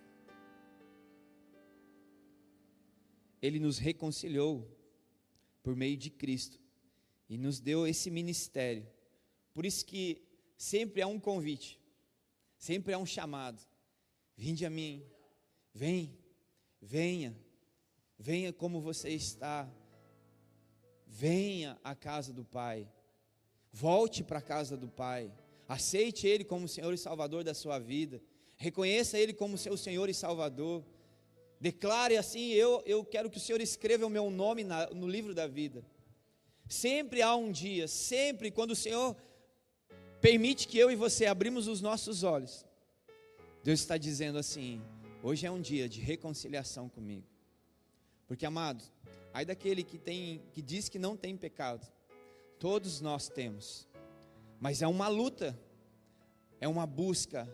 Ele 3.43 3.59
nos 3.59 3.79
reconciliou 3.79 4.67
por 5.63 5.77
meio 5.77 5.97
de 5.97 6.09
Cristo 6.09 6.59
e 7.29 7.37
nos 7.37 7.61
deu 7.61 7.87
esse 7.87 8.11
ministério. 8.11 8.87
Por 9.53 9.67
isso 9.67 9.85
que 9.85 10.23
sempre 10.57 11.03
há 11.03 11.07
um 11.07 11.21
convite, 11.21 11.79
sempre 12.57 12.95
há 12.95 12.99
um 12.99 13.07
chamado. 13.07 13.63
Vinde 14.37 14.65
a 14.65 14.71
mim, 14.71 15.05
vem, 15.75 16.19
venha, 16.81 17.37
venha 18.19 18.53
como 18.53 18.81
você 18.81 19.11
está, 19.11 19.69
venha 21.07 21.79
à 21.83 21.95
casa 21.95 22.33
do 22.33 22.45
Pai, 22.45 22.89
volte 23.73 24.23
para 24.23 24.39
a 24.39 24.43
casa 24.43 24.77
do 24.77 24.89
Pai, 24.89 25.33
aceite 25.69 26.27
Ele 26.27 26.45
como 26.45 26.69
Senhor 26.69 26.93
e 26.93 26.99
Salvador 26.99 27.45
da 27.45 27.55
sua 27.55 27.79
vida, 27.79 28.23
reconheça 28.57 29.19
Ele 29.19 29.33
como 29.33 29.59
seu 29.59 29.77
Senhor 29.77 30.09
e 30.09 30.15
Salvador. 30.15 30.85
Declare 31.61 32.17
assim: 32.17 32.51
eu, 32.51 32.83
eu 32.85 33.05
quero 33.05 33.31
que 33.31 33.39
o 33.39 33.41
Senhor 33.41 33.61
escreva 33.61 34.07
o 34.07 34.11
meu 34.11 34.31
nome 34.31 34.65
na, 34.65 34.87
no 34.89 35.09
livro 35.09 35.35
da 35.35 35.47
vida. 35.47 35.85
Sempre 36.69 37.23
há 37.23 37.35
um 37.35 37.53
dia, 37.53 37.87
sempre 37.87 38.51
quando 38.51 38.73
o 38.73 38.77
Senhor 38.77 39.17
permite 40.21 40.67
que 40.67 40.79
eu 40.79 40.91
e 40.91 40.97
você 40.97 41.27
abrimos 41.27 41.69
os 41.69 41.81
nossos 41.81 42.23
olhos, 42.23 42.65
Deus 43.63 43.81
está 43.81 43.97
dizendo 43.97 44.39
assim: 44.39 44.81
hoje 45.23 45.47
é 45.47 45.51
um 45.51 45.61
dia 45.61 45.89
de 45.89 46.01
reconciliação 46.01 46.89
comigo. 46.89 47.34
Porque, 48.27 48.47
amado, 48.47 48.85
aí 49.33 49.45
daquele 49.45 49.83
que 49.83 49.99
tem, 49.99 50.43
que 50.53 50.63
diz 50.63 50.89
que 50.89 50.99
não 50.99 51.17
tem 51.17 51.37
pecado, 51.37 51.87
todos 52.59 53.01
nós 53.01 53.29
temos, 53.29 53.89
mas 54.61 54.83
é 54.83 54.87
uma 54.87 55.09
luta, 55.09 55.59
é 56.61 56.69
uma 56.69 56.87
busca, 56.87 57.49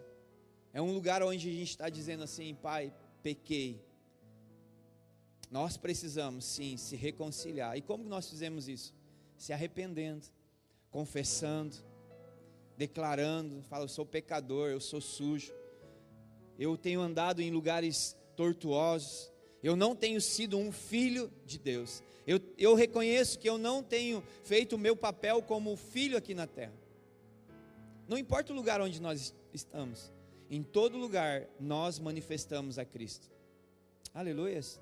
é 0.73 0.81
um 0.81 0.93
lugar 0.93 1.23
onde 1.23 1.49
a 1.49 1.53
gente 1.53 1.71
está 1.71 1.89
dizendo 1.89 2.23
assim, 2.23 2.55
Pai, 2.55 2.93
pequei, 3.23 3.83
nós 5.51 5.77
precisamos 5.77 6.45
sim 6.45 6.77
se 6.77 6.95
reconciliar. 6.95 7.77
E 7.77 7.83
como 7.83 8.05
nós 8.05 8.31
fizemos 8.31 8.69
isso? 8.69 8.95
Se 9.37 9.53
arrependendo, 9.53 10.27
confessando, 10.91 11.77
declarando, 12.77 13.63
fala, 13.65 13.85
eu 13.85 13.89
sou 13.89 14.07
pecador, 14.07 14.71
eu 14.71 14.81
sou 14.81 15.01
sujo. 15.01 15.53
Eu 16.57 16.77
tenho 16.77 17.01
andado 17.01 17.43
em 17.43 17.51
lugares 17.51 18.17
tortuosos. 18.37 19.33
Eu 19.63 19.77
não 19.77 19.95
tenho 19.95 20.21
sido 20.21 20.57
um 20.57 20.73
filho 20.73 21.31
de 21.45 21.59
Deus. 21.59 22.03
Eu, 22.27 22.41
eu 22.57 22.75
reconheço 22.75 23.39
que 23.39 23.49
eu 23.49 23.59
não 23.59 23.83
tenho 23.83 24.23
feito 24.43 24.77
o 24.77 24.79
meu 24.79 24.97
papel 24.97 25.43
como 25.43 25.77
filho 25.77 26.17
aqui 26.17 26.35
na 26.35 26.47
terra. 26.47 26.73
Não 28.09 28.19
importa 28.19 28.53
o 28.53 28.57
lugar 28.57 28.81
onde 28.81 29.01
nós 29.01 29.35
estamos, 29.53 30.13
em 30.51 30.63
todo 30.63 30.99
lugar 30.99 31.47
nós 31.61 31.99
manifestamos 31.99 32.79
a 32.79 32.85
Cristo. 32.85 33.31
Aleluias. 34.13 34.81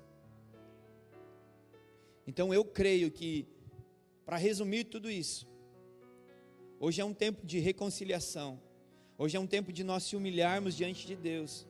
Então 2.25 2.53
eu 2.53 2.63
creio 2.63 3.11
que, 3.11 3.47
para 4.25 4.37
resumir 4.37 4.85
tudo 4.85 5.11
isso, 5.11 5.47
hoje 6.79 7.01
é 7.01 7.05
um 7.05 7.13
tempo 7.13 7.45
de 7.45 7.59
reconciliação, 7.59 8.59
hoje 9.17 9.37
é 9.37 9.39
um 9.39 9.47
tempo 9.47 9.71
de 9.71 9.83
nós 9.83 10.03
se 10.03 10.15
humilharmos 10.15 10.75
diante 10.75 11.05
de 11.05 11.15
Deus 11.15 11.67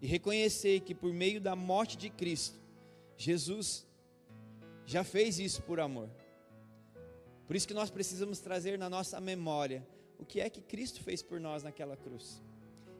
e 0.00 0.06
reconhecer 0.06 0.80
que 0.80 0.94
por 0.94 1.12
meio 1.12 1.40
da 1.40 1.56
morte 1.56 1.96
de 1.96 2.08
Cristo, 2.10 2.58
Jesus 3.16 3.86
já 4.86 5.02
fez 5.04 5.38
isso 5.38 5.62
por 5.62 5.80
amor. 5.80 6.08
Por 7.46 7.56
isso 7.56 7.66
que 7.66 7.74
nós 7.74 7.90
precisamos 7.90 8.38
trazer 8.38 8.78
na 8.78 8.88
nossa 8.88 9.20
memória 9.20 9.86
o 10.18 10.24
que 10.24 10.40
é 10.40 10.50
que 10.50 10.60
Cristo 10.60 11.02
fez 11.02 11.22
por 11.22 11.40
nós 11.40 11.62
naquela 11.62 11.96
cruz. 11.96 12.42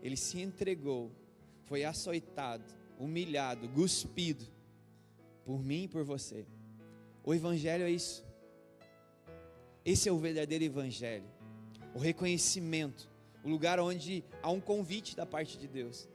Ele 0.02 0.16
se 0.16 0.40
entregou, 0.40 1.10
foi 1.64 1.84
açoitado, 1.84 2.64
humilhado, 2.98 3.68
cuspido 3.68 4.46
por 5.44 5.62
mim 5.62 5.84
e 5.84 5.88
por 5.88 6.04
você. 6.04 6.46
O 7.24 7.34
Evangelho 7.34 7.84
é 7.84 7.90
isso. 7.90 8.24
Esse 9.84 10.08
é 10.08 10.12
o 10.12 10.18
verdadeiro 10.18 10.64
Evangelho. 10.64 11.24
O 11.94 11.98
reconhecimento, 11.98 13.08
o 13.42 13.48
lugar 13.48 13.80
onde 13.80 14.24
há 14.42 14.50
um 14.50 14.60
convite 14.60 15.16
da 15.16 15.26
parte 15.26 15.58
de 15.58 15.66
Deus. 15.66 16.08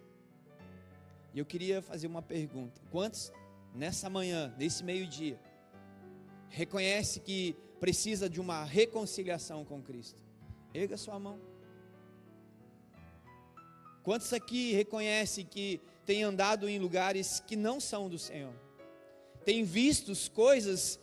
E 1.33 1.39
eu 1.39 1.45
queria 1.45 1.81
fazer 1.81 2.07
uma 2.07 2.21
pergunta: 2.21 2.79
quantos 2.91 3.31
nessa 3.73 4.09
manhã, 4.09 4.53
nesse 4.57 4.83
meio-dia, 4.83 5.39
reconhece 6.49 7.19
que 7.19 7.55
precisa 7.79 8.29
de 8.29 8.39
uma 8.39 8.63
reconciliação 8.63 9.65
com 9.65 9.81
Cristo? 9.81 10.21
Erga 10.73 10.95
sua 10.95 11.19
mão. 11.19 11.39
Quantos 14.03 14.31
aqui 14.33 14.73
reconhecem 14.73 15.45
que 15.45 15.81
tem 16.05 16.23
andado 16.23 16.67
em 16.67 16.77
lugares 16.77 17.39
que 17.39 17.55
não 17.55 17.79
são 17.79 18.09
do 18.09 18.19
Senhor? 18.19 18.53
Tem 19.45 19.63
visto 19.63 20.13
coisas 20.31 20.99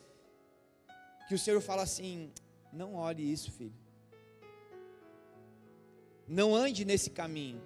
que 1.27 1.35
o 1.35 1.39
Senhor 1.39 1.61
fala 1.61 1.83
assim: 1.83 2.31
não 2.71 2.95
olhe 2.95 3.29
isso, 3.29 3.51
filho. 3.51 3.75
Não 6.27 6.55
ande 6.55 6.85
nesse 6.85 7.09
caminho. 7.09 7.61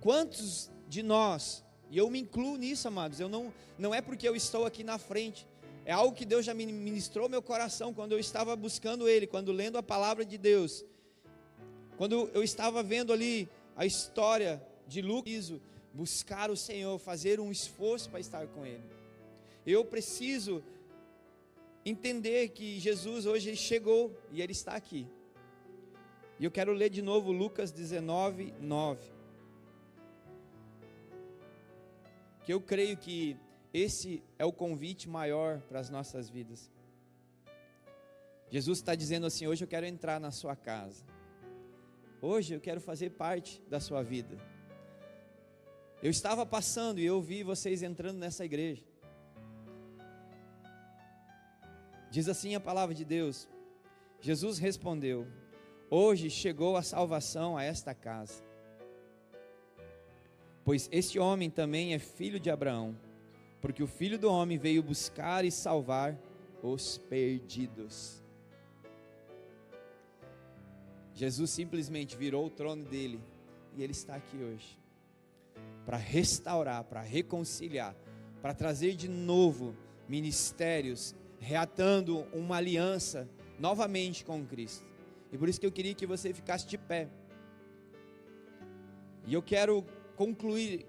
Quantos 0.00 0.70
de 0.90 1.04
nós, 1.04 1.64
e 1.88 1.96
eu 1.96 2.10
me 2.10 2.20
incluo 2.20 2.56
nisso, 2.56 2.88
amados, 2.88 3.20
eu 3.20 3.28
não, 3.28 3.54
não 3.78 3.94
é 3.94 4.00
porque 4.02 4.28
eu 4.28 4.34
estou 4.34 4.66
aqui 4.66 4.82
na 4.82 4.98
frente, 4.98 5.46
é 5.84 5.92
algo 5.92 6.14
que 6.14 6.26
Deus 6.26 6.44
já 6.44 6.52
ministrou 6.52 7.28
meu 7.28 7.40
coração 7.40 7.94
quando 7.94 8.12
eu 8.12 8.18
estava 8.18 8.56
buscando 8.56 9.08
Ele, 9.08 9.24
quando 9.26 9.52
lendo 9.52 9.78
a 9.78 9.82
palavra 9.84 10.24
de 10.24 10.36
Deus, 10.36 10.84
quando 11.96 12.28
eu 12.34 12.42
estava 12.42 12.82
vendo 12.82 13.12
ali 13.12 13.48
a 13.76 13.86
história 13.86 14.60
de 14.88 15.00
Lucas, 15.00 15.52
buscar 15.94 16.50
o 16.50 16.56
Senhor, 16.56 16.98
fazer 16.98 17.38
um 17.38 17.52
esforço 17.52 18.10
para 18.10 18.18
estar 18.18 18.46
com 18.48 18.66
Ele. 18.66 18.82
Eu 19.64 19.84
preciso 19.84 20.64
entender 21.84 22.48
que 22.48 22.80
Jesus 22.80 23.26
hoje 23.26 23.54
chegou 23.54 24.12
e 24.32 24.42
Ele 24.42 24.52
está 24.52 24.72
aqui. 24.72 25.06
E 26.38 26.44
eu 26.44 26.50
quero 26.50 26.72
ler 26.72 26.90
de 26.90 27.00
novo 27.00 27.30
Lucas 27.30 27.70
19, 27.70 28.54
9. 28.60 29.19
Que 32.44 32.52
eu 32.52 32.60
creio 32.60 32.96
que 32.96 33.36
esse 33.72 34.22
é 34.38 34.44
o 34.44 34.52
convite 34.52 35.08
maior 35.08 35.60
para 35.60 35.78
as 35.80 35.90
nossas 35.90 36.28
vidas. 36.28 36.70
Jesus 38.50 38.78
está 38.78 38.94
dizendo 38.94 39.26
assim: 39.26 39.46
hoje 39.46 39.64
eu 39.64 39.68
quero 39.68 39.86
entrar 39.86 40.18
na 40.18 40.30
sua 40.30 40.56
casa. 40.56 41.04
Hoje 42.20 42.54
eu 42.54 42.60
quero 42.60 42.80
fazer 42.80 43.10
parte 43.10 43.62
da 43.68 43.80
sua 43.80 44.02
vida. 44.02 44.36
Eu 46.02 46.10
estava 46.10 46.44
passando 46.44 46.98
e 46.98 47.04
eu 47.04 47.20
vi 47.22 47.42
vocês 47.42 47.82
entrando 47.82 48.18
nessa 48.18 48.44
igreja. 48.44 48.82
Diz 52.10 52.28
assim 52.28 52.54
a 52.54 52.60
palavra 52.60 52.94
de 52.94 53.04
Deus. 53.04 53.48
Jesus 54.20 54.58
respondeu: 54.58 55.26
Hoje 55.88 56.28
chegou 56.28 56.76
a 56.76 56.82
salvação 56.82 57.56
a 57.56 57.62
esta 57.62 57.94
casa. 57.94 58.49
Pois 60.64 60.88
este 60.92 61.18
homem 61.18 61.50
também 61.50 61.94
é 61.94 61.98
filho 61.98 62.38
de 62.38 62.50
Abraão, 62.50 62.96
porque 63.60 63.82
o 63.82 63.86
filho 63.86 64.18
do 64.18 64.30
homem 64.30 64.58
veio 64.58 64.82
buscar 64.82 65.44
e 65.44 65.50
salvar 65.50 66.18
os 66.62 66.98
perdidos. 66.98 68.22
Jesus 71.14 71.50
simplesmente 71.50 72.16
virou 72.16 72.46
o 72.46 72.50
trono 72.50 72.84
dele 72.84 73.20
e 73.76 73.82
ele 73.82 73.92
está 73.92 74.14
aqui 74.14 74.36
hoje 74.36 74.78
para 75.84 75.96
restaurar, 75.96 76.84
para 76.84 77.00
reconciliar, 77.00 77.94
para 78.40 78.54
trazer 78.54 78.94
de 78.94 79.08
novo 79.08 79.74
ministérios, 80.08 81.14
reatando 81.38 82.20
uma 82.32 82.56
aliança 82.56 83.28
novamente 83.58 84.24
com 84.24 84.44
Cristo. 84.44 84.86
E 85.32 85.38
por 85.38 85.48
isso 85.48 85.60
que 85.60 85.66
eu 85.66 85.72
queria 85.72 85.94
que 85.94 86.06
você 86.06 86.32
ficasse 86.32 86.66
de 86.66 86.78
pé. 86.78 87.08
E 89.26 89.34
eu 89.34 89.42
quero 89.42 89.84
concluir 90.20 90.86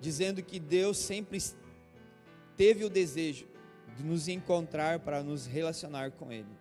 dizendo 0.00 0.42
que 0.42 0.58
Deus 0.58 0.98
sempre 0.98 1.38
teve 2.56 2.84
o 2.84 2.90
desejo 2.90 3.46
de 3.96 4.02
nos 4.02 4.26
encontrar 4.26 4.98
para 4.98 5.22
nos 5.22 5.46
relacionar 5.46 6.10
com 6.10 6.32
Ele 6.32 6.60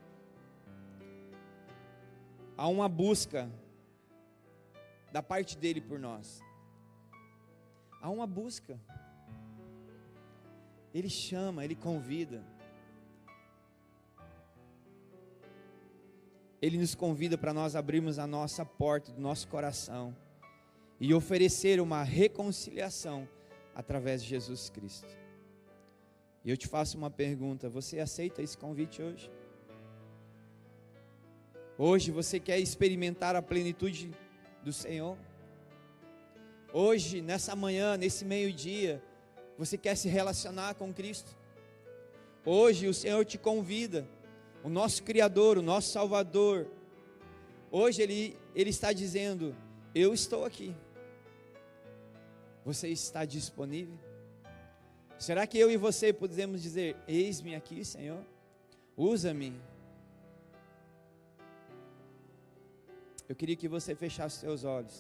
há 2.56 2.68
uma 2.68 2.88
busca 2.88 3.50
da 5.12 5.24
parte 5.24 5.58
dele 5.58 5.82
por 5.82 5.98
nós. 5.98 6.40
Há 8.00 8.12
uma 8.12 8.28
busca. 8.28 8.80
Ele 10.94 11.10
chama, 11.10 11.66
ele 11.66 11.74
convida. 11.74 12.44
Ele 16.62 16.78
nos 16.78 16.94
convida 16.94 17.40
para 17.40 17.54
nós 17.54 17.76
abrirmos 17.76 18.20
a 18.20 18.28
nossa 18.28 18.64
porta 18.64 19.12
do 19.12 19.20
nosso 19.20 19.48
coração 19.48 20.14
e 21.00 21.14
oferecer 21.14 21.80
uma 21.80 22.04
reconciliação 22.04 23.28
através 23.74 24.22
de 24.22 24.30
Jesus 24.30 24.70
Cristo. 24.70 25.08
E 26.44 26.50
eu 26.50 26.58
te 26.58 26.68
faço 26.68 26.98
uma 26.98 27.10
pergunta: 27.10 27.70
você 27.70 28.00
aceita 28.00 28.42
esse 28.42 28.58
convite 28.58 29.02
hoje? 29.02 29.32
Hoje 31.78 32.12
você 32.12 32.40
quer 32.40 32.60
experimentar 32.60 33.36
a 33.36 33.42
plenitude 33.42 34.12
do 34.64 34.74
Senhor? 34.74 35.18
Hoje, 36.74 37.22
nessa 37.22 37.56
manhã, 37.56 37.96
nesse 37.96 38.26
meio-dia, 38.26 39.02
você 39.58 39.78
quer 39.78 39.96
se 39.96 40.10
relacionar 40.10 40.76
com 40.76 40.94
Cristo? 40.94 41.36
Hoje 42.46 42.88
o 42.88 42.94
Senhor 42.94 43.24
te 43.26 43.38
convida, 43.38 44.08
o 44.64 44.70
nosso 44.70 45.04
Criador, 45.04 45.58
o 45.58 45.62
nosso 45.62 45.92
Salvador. 45.92 46.68
Hoje 47.72 48.02
Ele, 48.02 48.38
Ele 48.54 48.70
está 48.70 48.92
dizendo: 48.92 49.56
Eu 49.96 50.14
estou 50.14 50.46
aqui. 50.46 50.76
Você 52.70 52.88
está 52.90 53.26
disponível? 53.26 53.98
Será 55.18 55.44
que 55.48 55.58
eu 55.58 55.72
e 55.72 55.78
você 55.86 56.08
podemos 56.14 56.62
dizer: 56.62 56.96
Eis-me 57.08 57.56
aqui, 57.56 57.84
Senhor? 57.84 58.24
Usa-me 58.96 59.52
Eu 63.30 63.36
queria 63.40 63.56
que 63.62 63.68
você 63.68 63.92
fechasse 64.04 64.38
seus 64.44 64.64
olhos. 64.64 64.96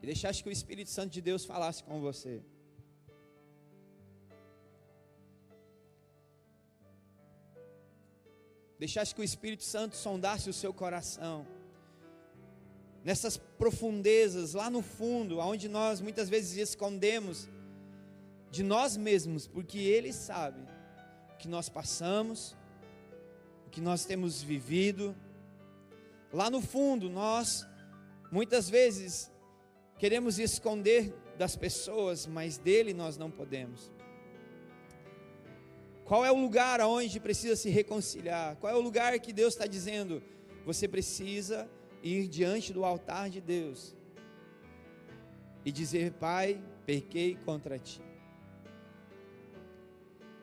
E 0.00 0.06
deixasse 0.06 0.42
que 0.42 0.48
o 0.48 0.56
Espírito 0.58 0.90
Santo 0.90 1.12
de 1.12 1.20
Deus 1.20 1.44
falasse 1.44 1.82
com 1.82 2.00
você. 2.00 2.34
Deixasse 8.78 9.12
que 9.14 9.20
o 9.20 9.28
Espírito 9.32 9.64
Santo 9.64 9.94
sondasse 9.96 10.48
o 10.48 10.58
seu 10.62 10.72
coração. 10.72 11.57
Nessas 13.04 13.36
profundezas, 13.36 14.54
lá 14.54 14.68
no 14.68 14.82
fundo, 14.82 15.38
onde 15.38 15.68
nós 15.68 16.00
muitas 16.00 16.28
vezes 16.28 16.56
escondemos 16.56 17.48
de 18.50 18.62
nós 18.62 18.96
mesmos, 18.96 19.46
porque 19.46 19.78
Ele 19.78 20.12
sabe 20.12 20.60
o 21.34 21.38
que 21.38 21.48
nós 21.48 21.68
passamos, 21.68 22.56
o 23.66 23.70
que 23.70 23.80
nós 23.80 24.04
temos 24.04 24.42
vivido. 24.42 25.14
Lá 26.32 26.50
no 26.50 26.60
fundo, 26.60 27.08
nós 27.08 27.66
muitas 28.30 28.68
vezes 28.68 29.30
queremos 29.98 30.38
esconder 30.38 31.14
das 31.36 31.56
pessoas, 31.56 32.26
mas 32.26 32.58
dele 32.58 32.92
nós 32.92 33.16
não 33.16 33.30
podemos. 33.30 33.92
Qual 36.04 36.24
é 36.24 36.32
o 36.32 36.40
lugar 36.40 36.80
aonde 36.80 37.20
precisa 37.20 37.54
se 37.54 37.68
reconciliar? 37.68 38.56
Qual 38.56 38.72
é 38.72 38.76
o 38.76 38.80
lugar 38.80 39.18
que 39.20 39.32
Deus 39.32 39.52
está 39.54 39.66
dizendo? 39.66 40.22
Você 40.64 40.88
precisa 40.88 41.68
ir 42.02 42.28
diante 42.28 42.72
do 42.72 42.84
altar 42.84 43.30
de 43.30 43.40
Deus 43.40 43.94
e 45.64 45.72
dizer: 45.72 46.12
Pai, 46.12 46.62
pequei 46.86 47.36
contra 47.44 47.78
ti. 47.78 48.02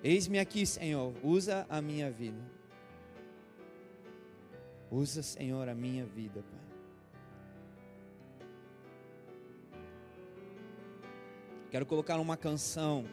Eis-me 0.04 0.38
aqui, 0.38 0.66
Senhor, 0.66 1.14
usa 1.24 1.66
a 1.70 1.82
minha 1.82 2.12
vida. 2.12 2.40
Usa, 4.92 5.24
Senhor, 5.24 5.68
a 5.68 5.74
minha 5.74 6.06
vida, 6.06 6.44
Pai. 6.44 6.66
Quero 11.72 11.86
colocar 11.86 12.20
uma 12.20 12.38
canção. 12.38 13.06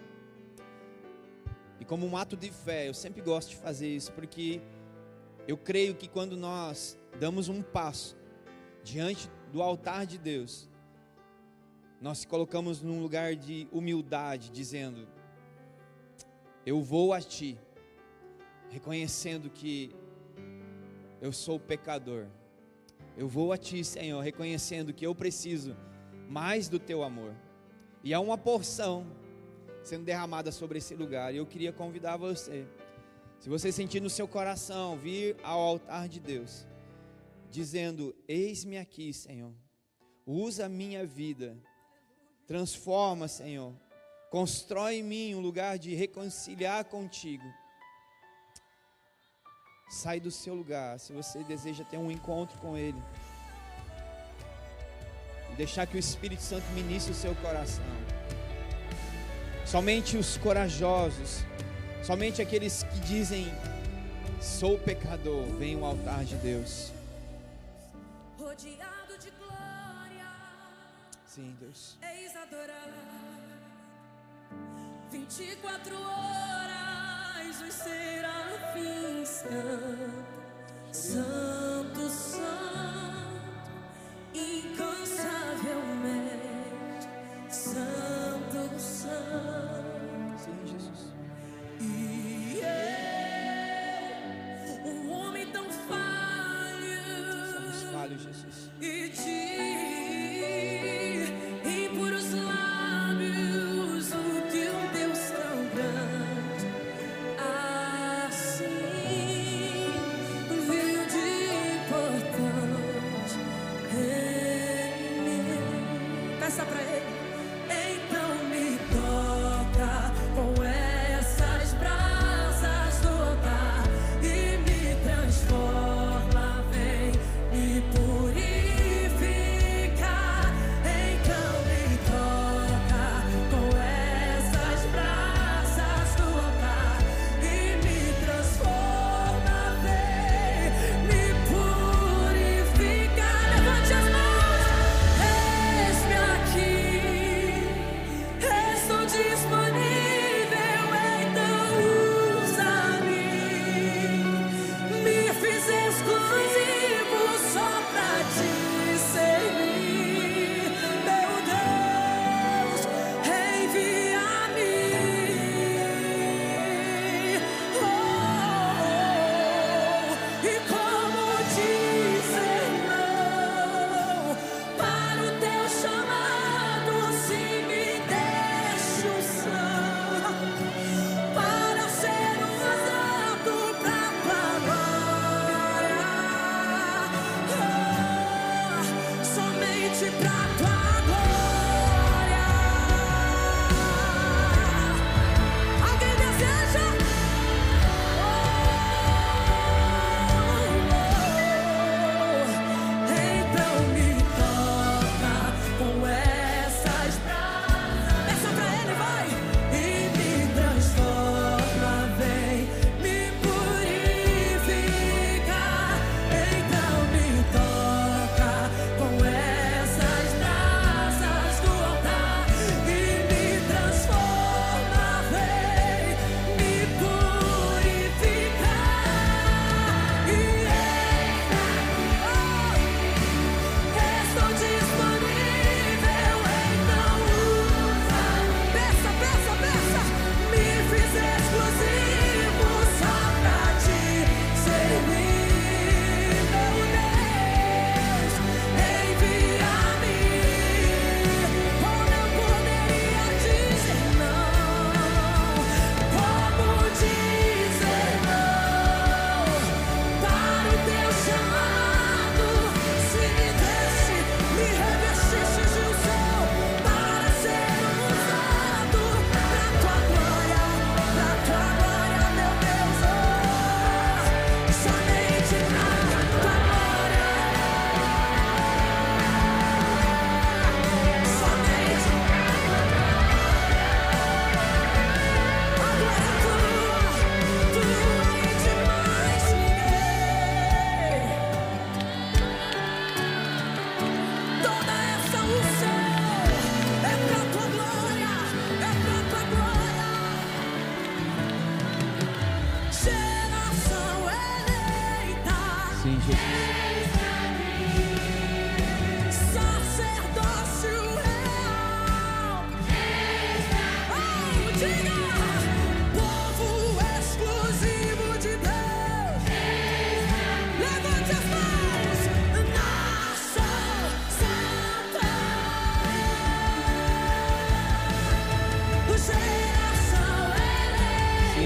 E 1.81 1.85
como 1.85 2.07
um 2.07 2.17
ato 2.17 2.37
de 2.37 2.51
fé, 2.51 2.89
eu 2.89 2.95
sempre 2.95 3.21
gosto 3.21 3.49
de 3.49 3.57
fazer 3.57 3.89
isso, 3.89 4.13
porque 4.13 4.61
eu 5.49 5.57
creio 5.57 5.97
que 5.97 6.07
quando 6.07 6.37
nós 6.37 6.97
damos 7.19 7.49
um 7.49 7.61
passo 7.61 8.17
diante 8.83 9.31
do 9.53 9.63
altar 9.63 10.07
de 10.07 10.19
Deus, 10.19 10.69
nós 12.01 12.19
se 12.19 12.27
colocamos 12.27 12.83
num 12.83 13.01
lugar 13.01 13.37
de 13.37 13.69
humildade, 13.71 14.51
dizendo: 14.51 15.07
Eu 16.67 16.83
vou 16.83 17.13
a 17.13 17.21
Ti, 17.21 17.59
reconhecendo 18.71 19.49
que 19.49 19.95
eu 21.21 21.33
sou 21.33 21.61
pecador, 21.61 22.27
Eu 23.17 23.29
vou 23.29 23.53
a 23.53 23.59
Ti, 23.59 23.85
Senhor, 23.85 24.21
reconhecendo 24.21 24.93
que 24.93 25.07
eu 25.07 25.15
preciso 25.15 25.77
mais 26.29 26.69
do 26.69 26.79
Teu 26.79 27.03
amor. 27.03 27.35
E 28.03 28.13
há 28.13 28.19
uma 28.19 28.37
porção 28.37 29.07
sendo 29.83 30.05
derramada 30.05 30.51
sobre 30.51 30.79
esse 30.79 30.95
lugar. 30.95 31.33
E 31.33 31.37
eu 31.37 31.47
queria 31.47 31.73
convidar 31.73 32.17
você, 32.17 32.67
se 33.39 33.49
você 33.49 33.71
sentir 33.71 34.01
no 34.01 34.11
seu 34.11 34.27
coração, 34.27 34.97
vir 34.97 35.37
ao 35.43 35.61
altar 35.61 36.09
de 36.09 36.19
Deus, 36.19 36.67
dizendo: 37.53 38.15
Eis-me 38.27 38.79
aqui, 38.79 39.13
Senhor, 39.13 39.53
usa 40.27 40.67
a 40.67 40.69
minha 40.69 41.07
vida, 41.07 41.57
transforma, 42.47 43.29
Senhor, 43.29 43.75
constrói 44.31 44.97
em 44.97 45.03
mim 45.03 45.35
um 45.35 45.41
lugar 45.41 45.79
de 45.79 45.95
reconciliar 45.95 46.87
contigo. 46.87 47.45
Sai 49.91 50.19
do 50.19 50.31
seu 50.31 50.55
lugar, 50.55 50.99
se 50.99 51.13
você 51.13 51.45
deseja 51.45 51.85
ter 51.85 51.99
um 51.99 52.11
encontro 52.11 52.59
com 52.59 52.77
Ele. 52.77 53.01
E 55.53 55.55
deixar 55.55 55.87
que 55.87 55.97
o 55.97 56.01
Espírito 56.01 56.41
Santo 56.41 56.67
ministre 56.73 57.13
o 57.13 57.15
seu 57.15 57.35
coração. 57.37 57.85
Somente 59.67 60.17
os 60.17 60.39
corajosos, 60.39 61.45
somente 62.03 62.41
aqueles 62.41 62.85
que 62.85 63.01
dizem: 63.01 63.47
Sou 64.41 64.79
pecador, 64.79 65.45
vem 65.59 65.75
ao 65.77 65.85
altar 65.85 66.25
de 66.25 66.37
Deus. 66.37 66.91
Rodeado 68.53 69.17
de 69.19 69.31
glória, 69.31 70.29
Sim, 71.25 71.57
Deus. 71.59 71.97
eis 72.03 72.37
adorar. 72.37 72.91
24 75.11 75.97
horas 75.99 77.63
os 77.67 77.73
serafins 77.73 79.41
cantam, 79.41 80.27
Santo, 80.93 82.11
Santo, 82.11 83.41
incansavelmente, 84.35 87.09
Santo, 87.49 88.79
Santo. 88.79 90.39
Sim, 90.39 90.67
Jesus. 90.67 91.11
E 91.81 92.59
eu, 92.59 93.12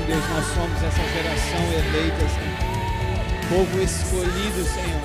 Deus, 0.06 0.22
nós 0.28 0.46
somos 0.54 0.82
essa 0.84 1.02
geração 1.12 1.60
eleita, 1.72 2.28
Senhor. 2.28 2.66
Povo 3.48 3.82
escolhido, 3.82 4.64
Senhor. 4.64 5.00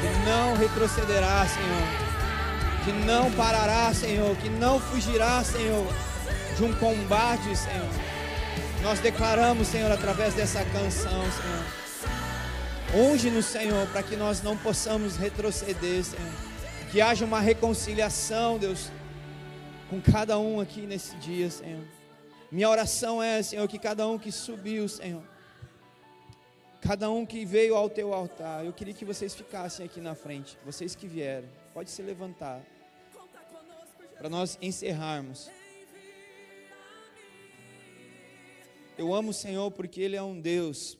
Que 0.00 0.28
não 0.28 0.56
retrocederá, 0.56 1.44
Senhor. 1.46 2.84
Que 2.84 2.92
não 3.04 3.32
parará, 3.32 3.92
Senhor. 3.92 4.36
Que 4.36 4.48
não 4.48 4.78
fugirá, 4.78 5.42
Senhor. 5.42 5.92
De 6.56 6.62
um 6.62 6.72
combate, 6.74 7.56
Senhor. 7.56 7.88
Nós 8.82 9.00
declaramos, 9.00 9.66
Senhor, 9.66 9.90
através 9.90 10.34
dessa 10.34 10.64
canção, 10.66 11.24
Senhor. 11.32 11.64
Unge-nos, 12.94 13.46
Senhor, 13.46 13.88
para 13.88 14.04
que 14.04 14.14
nós 14.14 14.40
não 14.40 14.56
possamos 14.56 15.16
retroceder, 15.16 16.04
Senhor. 16.04 16.32
Que 16.92 17.00
haja 17.00 17.24
uma 17.24 17.40
reconciliação, 17.40 18.56
Deus, 18.56 18.90
com 19.88 20.00
cada 20.00 20.38
um 20.38 20.60
aqui 20.60 20.82
nesse 20.82 21.16
dia, 21.16 21.50
Senhor. 21.50 21.99
Minha 22.50 22.68
oração 22.68 23.22
é, 23.22 23.40
Senhor, 23.42 23.68
que 23.68 23.78
cada 23.78 24.08
um 24.08 24.18
que 24.18 24.32
subiu, 24.32 24.88
Senhor, 24.88 25.22
cada 26.80 27.08
um 27.08 27.24
que 27.24 27.44
veio 27.44 27.76
ao 27.76 27.88
teu 27.88 28.12
altar, 28.12 28.66
eu 28.66 28.72
queria 28.72 28.92
que 28.92 29.04
vocês 29.04 29.34
ficassem 29.34 29.86
aqui 29.86 30.00
na 30.00 30.16
frente, 30.16 30.58
vocês 30.64 30.96
que 30.96 31.06
vieram, 31.06 31.48
pode 31.72 31.90
se 31.90 32.02
levantar, 32.02 32.60
para 34.18 34.28
nós 34.28 34.58
encerrarmos. 34.60 35.48
Eu 38.98 39.14
amo 39.14 39.30
o 39.30 39.34
Senhor 39.34 39.70
porque 39.70 40.00
Ele 40.00 40.16
é 40.16 40.22
um 40.22 40.40
Deus 40.40 40.98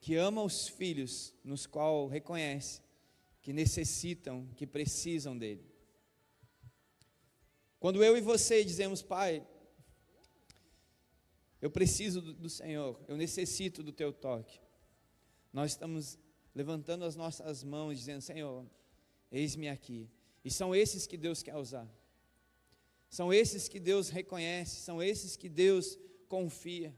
que 0.00 0.16
ama 0.16 0.42
os 0.42 0.68
filhos, 0.68 1.32
nos 1.42 1.66
qual 1.66 2.06
reconhece 2.08 2.82
que 3.40 3.54
necessitam, 3.54 4.46
que 4.54 4.66
precisam 4.66 5.36
dele. 5.36 5.64
Quando 7.80 8.04
eu 8.04 8.16
e 8.16 8.20
você 8.20 8.62
dizemos, 8.62 9.00
Pai, 9.00 9.42
eu 11.64 11.70
preciso 11.70 12.20
do, 12.20 12.34
do 12.34 12.50
Senhor, 12.50 13.00
eu 13.08 13.16
necessito 13.16 13.82
do 13.82 13.90
teu 13.90 14.12
toque. 14.12 14.60
Nós 15.50 15.70
estamos 15.70 16.18
levantando 16.54 17.06
as 17.06 17.16
nossas 17.16 17.64
mãos, 17.64 17.96
dizendo: 17.96 18.20
Senhor, 18.20 18.66
eis-me 19.32 19.70
aqui. 19.70 20.06
E 20.44 20.50
são 20.50 20.74
esses 20.74 21.06
que 21.06 21.16
Deus 21.16 21.42
quer 21.42 21.56
usar. 21.56 21.88
São 23.08 23.32
esses 23.32 23.66
que 23.66 23.80
Deus 23.80 24.10
reconhece, 24.10 24.82
são 24.82 25.02
esses 25.02 25.38
que 25.38 25.48
Deus 25.48 25.98
confia. 26.28 26.94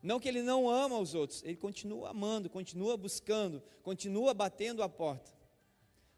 Não 0.00 0.20
que 0.20 0.28
Ele 0.28 0.42
não 0.42 0.70
ama 0.70 0.96
os 0.96 1.12
outros, 1.12 1.42
Ele 1.42 1.56
continua 1.56 2.10
amando, 2.10 2.48
continua 2.48 2.96
buscando, 2.96 3.60
continua 3.82 4.32
batendo 4.32 4.84
a 4.84 4.88
porta, 4.88 5.32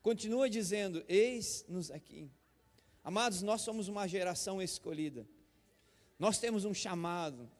continua 0.03 0.51
dizendo: 0.51 1.03
Eis-nos 1.09 1.90
aqui. 1.90 2.31
Amados, 3.03 3.40
nós 3.40 3.62
somos 3.62 3.88
uma 3.88 4.07
geração 4.07 4.61
escolhida. 4.61 5.27
Nós 6.18 6.38
temos 6.38 6.64
um 6.64 6.74
chamado. 6.74 7.50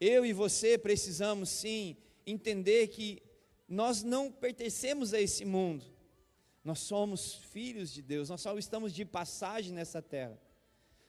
Eu 0.00 0.26
e 0.26 0.32
você 0.32 0.76
precisamos 0.76 1.48
sim 1.48 1.96
entender 2.26 2.88
que 2.88 3.22
nós 3.68 4.02
não 4.02 4.30
pertencemos 4.30 5.14
a 5.14 5.20
esse 5.20 5.44
mundo. 5.44 5.84
Nós 6.64 6.80
somos 6.80 7.34
filhos 7.34 7.92
de 7.92 8.02
Deus, 8.02 8.28
nós 8.28 8.40
só 8.40 8.56
estamos 8.56 8.92
de 8.92 9.04
passagem 9.04 9.72
nessa 9.72 10.00
terra. 10.00 10.38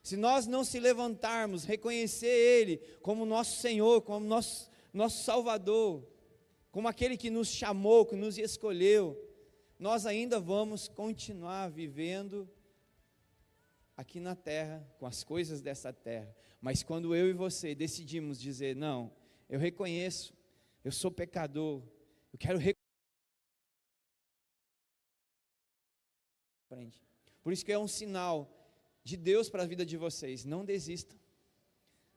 Se 0.02 0.18
nós 0.18 0.48
não 0.48 0.64
se 0.64 0.80
levantarmos, 0.80 1.64
reconhecer 1.64 2.28
Ele 2.28 2.78
como 3.02 3.26
nosso 3.26 3.62
Senhor, 3.62 4.02
como 4.02 4.26
nosso, 4.26 4.70
nosso 4.92 5.24
Salvador, 5.24 6.04
como 6.72 6.88
aquele 6.88 7.16
que 7.16 7.30
nos 7.30 7.50
chamou, 7.50 8.06
que 8.06 8.16
nos 8.16 8.38
escolheu, 8.38 9.18
nós 9.78 10.06
ainda 10.06 10.40
vamos 10.40 10.88
continuar 10.88 11.70
vivendo 11.70 12.50
aqui 13.96 14.20
na 14.20 14.36
terra, 14.36 14.86
com 14.98 15.06
as 15.06 15.24
coisas 15.24 15.62
dessa 15.62 15.94
terra. 15.94 16.36
Mas 16.60 16.84
quando 16.84 17.16
eu 17.16 17.30
e 17.30 17.34
você 17.34 17.76
decidimos 17.76 18.40
dizer, 18.40 18.76
não, 18.76 19.12
eu 19.50 19.60
reconheço, 19.60 20.34
eu 20.84 20.92
sou 20.92 21.12
pecador, 21.12 21.84
eu 22.32 22.40
quero 22.40 22.58
reconhecer. 22.58 22.84
Por 27.44 27.54
isso 27.54 27.66
que 27.66 27.72
é 27.72 27.78
um 27.78 27.88
sinal 27.88 28.50
de 29.04 29.18
Deus 29.18 29.50
para 29.50 29.64
a 29.64 29.66
vida 29.66 29.86
de 29.86 29.98
vocês. 29.98 30.46
Não 30.46 30.66
desistam. 30.66 31.20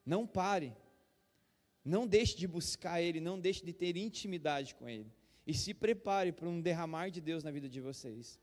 Não 0.05 0.27
pare. 0.27 0.73
Não 1.85 2.07
deixe 2.07 2.37
de 2.37 2.47
buscar 2.47 3.01
Ele, 3.01 3.21
não 3.21 3.39
deixe 3.39 3.65
de 3.65 3.73
ter 3.73 3.97
intimidade 3.97 4.75
com 4.75 4.89
Ele. 4.89 5.12
E 5.47 5.55
se 5.55 5.75
prepare 5.75 6.33
para 6.33 6.49
um 6.49 6.61
derramar 6.61 7.11
de 7.11 7.21
Deus 7.21 7.45
na 7.45 7.51
vida 7.51 7.69
de 7.69 7.81
vocês. 7.81 8.41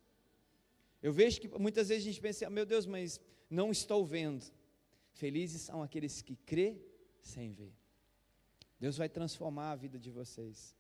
Eu 1.04 1.12
vejo 1.12 1.42
que 1.42 1.50
muitas 1.60 1.89
vezes 1.89 2.04
a 2.04 2.08
gente 2.08 2.22
pensa, 2.22 2.50
meu 2.50 2.66
Deus, 2.66 2.86
mas 2.86 3.20
não 3.50 3.70
estou 3.72 4.06
vendo. 4.06 4.46
Felizes 5.12 5.62
são 5.62 5.84
aqueles 5.84 6.22
que 6.22 6.38
crê 6.38 6.78
sem 7.22 7.52
ver. 7.52 7.74
Deus 8.80 8.96
vai 8.98 9.10
transformar 9.10 9.72
a 9.72 9.76
vida 9.76 10.00
de 10.00 10.10
vocês. 10.10 10.76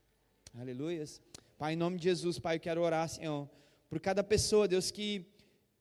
Aleluias. 0.57 1.21
Pai, 1.57 1.73
em 1.73 1.75
nome 1.75 1.97
de 1.97 2.05
Jesus, 2.05 2.39
Pai, 2.39 2.55
eu 2.55 2.59
quero 2.61 2.81
orar, 2.81 3.07
Senhor, 3.09 3.49
por 3.89 3.99
cada 3.99 4.23
pessoa, 4.23 4.67
Deus, 4.67 4.91
que 4.91 5.25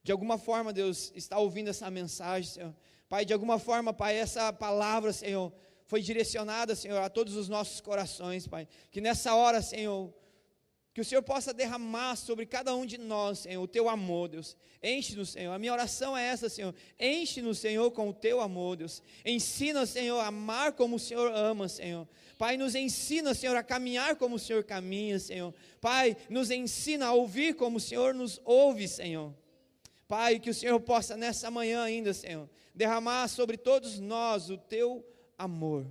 de 0.03 0.11
alguma 0.11 0.37
forma, 0.37 0.73
Deus, 0.73 1.13
está 1.15 1.39
ouvindo 1.39 1.71
essa 1.71 1.89
mensagem, 1.89 2.51
Senhor. 2.51 2.75
Pai, 3.09 3.25
de 3.25 3.33
alguma 3.33 3.59
forma, 3.59 3.93
Pai, 3.93 4.17
essa 4.17 4.53
palavra, 4.53 5.13
Senhor, 5.13 5.53
foi 5.85 6.03
direcionada, 6.03 6.75
Senhor, 6.75 7.01
a 7.01 7.09
todos 7.09 7.37
os 7.37 7.49
nossos 7.49 7.81
corações, 7.81 8.49
Pai. 8.49 8.67
Que 8.91 9.01
nessa 9.01 9.35
hora, 9.35 9.63
Senhor, 9.63 10.13
que 10.95 11.01
o 11.01 11.05
Senhor 11.05 11.23
possa 11.23 11.55
derramar 11.55 12.17
sobre 12.17 12.45
cada 12.45 12.75
um 12.75 12.85
de 12.85 12.99
nós, 12.99 13.41
Senhor, 13.41 13.63
o 13.63 13.69
teu 13.69 13.89
amor, 13.89 14.29
Deus. 14.29 14.57
Enche-nos, 14.83 15.31
Senhor. 15.31 15.53
A 15.53 15.59
minha 15.59 15.73
oração 15.73 16.17
é 16.17 16.27
essa, 16.27 16.49
Senhor. 16.49 16.75
Enche-nos, 17.01 17.59
Senhor, 17.59 17.91
com 17.93 18.11
o 18.11 18.13
teu 18.13 18.41
amor, 18.41 18.77
Deus. 18.77 19.03
Ensina, 19.25 19.87
Senhor, 19.87 20.19
a 20.19 20.27
amar 20.27 20.73
como 20.73 20.97
o 20.97 20.99
Senhor 20.99 21.33
ama, 21.35 21.67
Senhor. 21.67 22.07
Pai, 22.37 22.57
nos 22.57 22.75
ensina, 22.75 23.33
Senhor, 23.33 23.57
a 23.57 23.63
caminhar 23.63 24.17
como 24.17 24.37
o 24.37 24.39
Senhor 24.39 24.65
caminha, 24.65 25.19
Senhor. 25.19 25.55
Pai, 25.81 26.17
nos 26.29 26.51
ensina 26.51 27.07
a 27.07 27.13
ouvir 27.13 27.55
como 27.55 27.79
o 27.79 27.81
Senhor 27.81 28.13
nos 28.13 28.41
ouve, 28.45 28.87
Senhor. 28.87 29.33
Pai, 30.07 30.39
que 30.39 30.51
o 30.51 30.55
Senhor 30.55 30.79
possa 30.79 31.17
nessa 31.17 31.51
manhã 31.51 31.83
ainda, 31.83 32.13
Senhor, 32.13 32.51
derramar 32.75 33.29
sobre 33.29 33.57
todos 33.57 33.99
nós 33.99 34.51
o 34.51 34.59
teu 34.59 35.03
amor, 35.39 35.87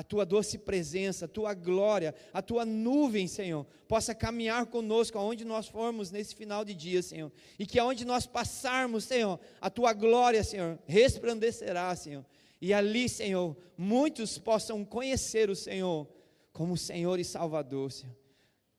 a 0.00 0.02
tua 0.02 0.24
doce 0.24 0.56
presença, 0.56 1.26
a 1.26 1.28
tua 1.28 1.52
glória, 1.52 2.14
a 2.32 2.40
tua 2.40 2.64
nuvem, 2.64 3.28
Senhor, 3.28 3.66
possa 3.86 4.14
caminhar 4.14 4.64
conosco 4.64 5.18
aonde 5.18 5.44
nós 5.44 5.68
formos 5.68 6.10
nesse 6.10 6.34
final 6.34 6.64
de 6.64 6.72
dia, 6.72 7.02
Senhor, 7.02 7.30
e 7.58 7.66
que 7.66 7.78
aonde 7.78 8.06
nós 8.06 8.24
passarmos, 8.24 9.04
Senhor, 9.04 9.38
a 9.60 9.68
tua 9.68 9.92
glória, 9.92 10.42
Senhor, 10.42 10.78
resplandecerá, 10.86 11.94
Senhor, 11.94 12.24
e 12.62 12.72
ali, 12.72 13.10
Senhor, 13.10 13.54
muitos 13.76 14.38
possam 14.38 14.86
conhecer 14.86 15.50
o 15.50 15.54
Senhor 15.54 16.08
como 16.50 16.78
Senhor 16.78 17.20
e 17.20 17.24
Salvador, 17.24 17.92
Senhor. 17.92 18.16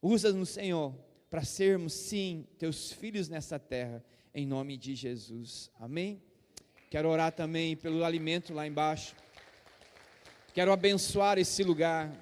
Usa-nos, 0.02 0.48
Senhor, 0.48 0.92
para 1.30 1.44
sermos, 1.44 1.92
sim, 1.92 2.48
teus 2.58 2.90
filhos 2.90 3.28
nessa 3.28 3.60
terra 3.60 4.04
em 4.34 4.44
nome 4.44 4.76
de 4.76 4.96
Jesus. 4.96 5.70
Amém? 5.78 6.20
Quero 6.90 7.08
orar 7.08 7.30
também 7.30 7.76
pelo 7.76 8.04
alimento 8.04 8.52
lá 8.52 8.66
embaixo. 8.66 9.14
Quero 10.52 10.72
abençoar 10.72 11.38
esse 11.38 11.62
lugar. 11.62 12.14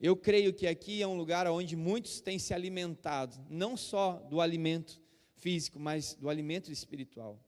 Eu 0.00 0.16
creio 0.16 0.52
que 0.52 0.66
aqui 0.66 1.02
é 1.02 1.06
um 1.06 1.16
lugar 1.16 1.46
onde 1.46 1.76
muitos 1.76 2.20
têm 2.20 2.38
se 2.38 2.54
alimentado, 2.54 3.36
não 3.48 3.76
só 3.76 4.14
do 4.28 4.40
alimento 4.40 5.00
físico, 5.36 5.78
mas 5.78 6.14
do 6.14 6.28
alimento 6.28 6.70
espiritual. 6.70 7.38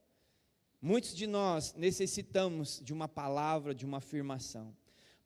Muitos 0.81 1.15
de 1.15 1.27
nós 1.27 1.73
necessitamos 1.75 2.81
de 2.83 2.93
uma 2.93 3.07
palavra, 3.07 3.73
de 3.73 3.85
uma 3.85 3.97
afirmação. 3.97 4.75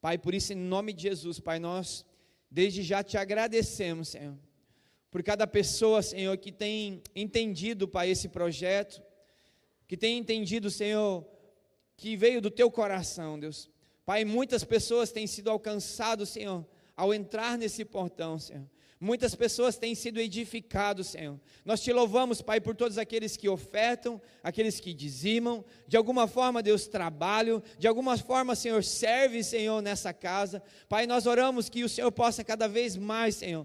Pai, 0.00 0.16
por 0.16 0.34
isso, 0.34 0.52
em 0.52 0.56
nome 0.56 0.92
de 0.92 1.02
Jesus, 1.02 1.38
Pai, 1.38 1.58
nós 1.58 2.04
desde 2.50 2.82
já 2.82 3.02
te 3.02 3.16
agradecemos, 3.16 4.08
Senhor 4.08 4.36
por 5.10 5.22
cada 5.22 5.46
pessoa, 5.46 6.02
Senhor, 6.02 6.36
que 6.38 6.52
tem 6.52 7.02
entendido, 7.14 7.88
Pai, 7.88 8.10
esse 8.10 8.28
projeto, 8.28 9.02
que 9.88 9.96
tem 9.96 10.18
entendido, 10.18 10.70
Senhor, 10.70 11.26
que 11.96 12.16
veio 12.16 12.40
do 12.40 12.50
teu 12.50 12.70
coração, 12.70 13.38
Deus. 13.38 13.68
Pai, 14.10 14.24
muitas 14.24 14.64
pessoas 14.64 15.12
têm 15.12 15.24
sido 15.24 15.48
alcançadas, 15.48 16.30
Senhor, 16.30 16.66
ao 16.96 17.14
entrar 17.14 17.56
nesse 17.56 17.84
portão, 17.84 18.40
Senhor. 18.40 18.68
Muitas 18.98 19.36
pessoas 19.36 19.78
têm 19.78 19.94
sido 19.94 20.18
edificadas, 20.18 21.06
Senhor. 21.06 21.38
Nós 21.64 21.80
te 21.80 21.92
louvamos, 21.92 22.42
Pai, 22.42 22.60
por 22.60 22.74
todos 22.74 22.98
aqueles 22.98 23.36
que 23.36 23.48
ofertam, 23.48 24.20
aqueles 24.42 24.80
que 24.80 24.92
dizimam, 24.92 25.64
de 25.86 25.96
alguma 25.96 26.26
forma, 26.26 26.60
Deus, 26.60 26.88
trabalham, 26.88 27.62
de 27.78 27.86
alguma 27.86 28.18
forma, 28.18 28.56
Senhor, 28.56 28.82
serve, 28.82 29.44
Senhor, 29.44 29.80
nessa 29.80 30.12
casa. 30.12 30.60
Pai, 30.88 31.06
nós 31.06 31.24
oramos 31.24 31.68
que 31.68 31.84
o 31.84 31.88
Senhor 31.88 32.10
possa 32.10 32.42
cada 32.42 32.66
vez 32.66 32.96
mais, 32.96 33.36
Senhor, 33.36 33.64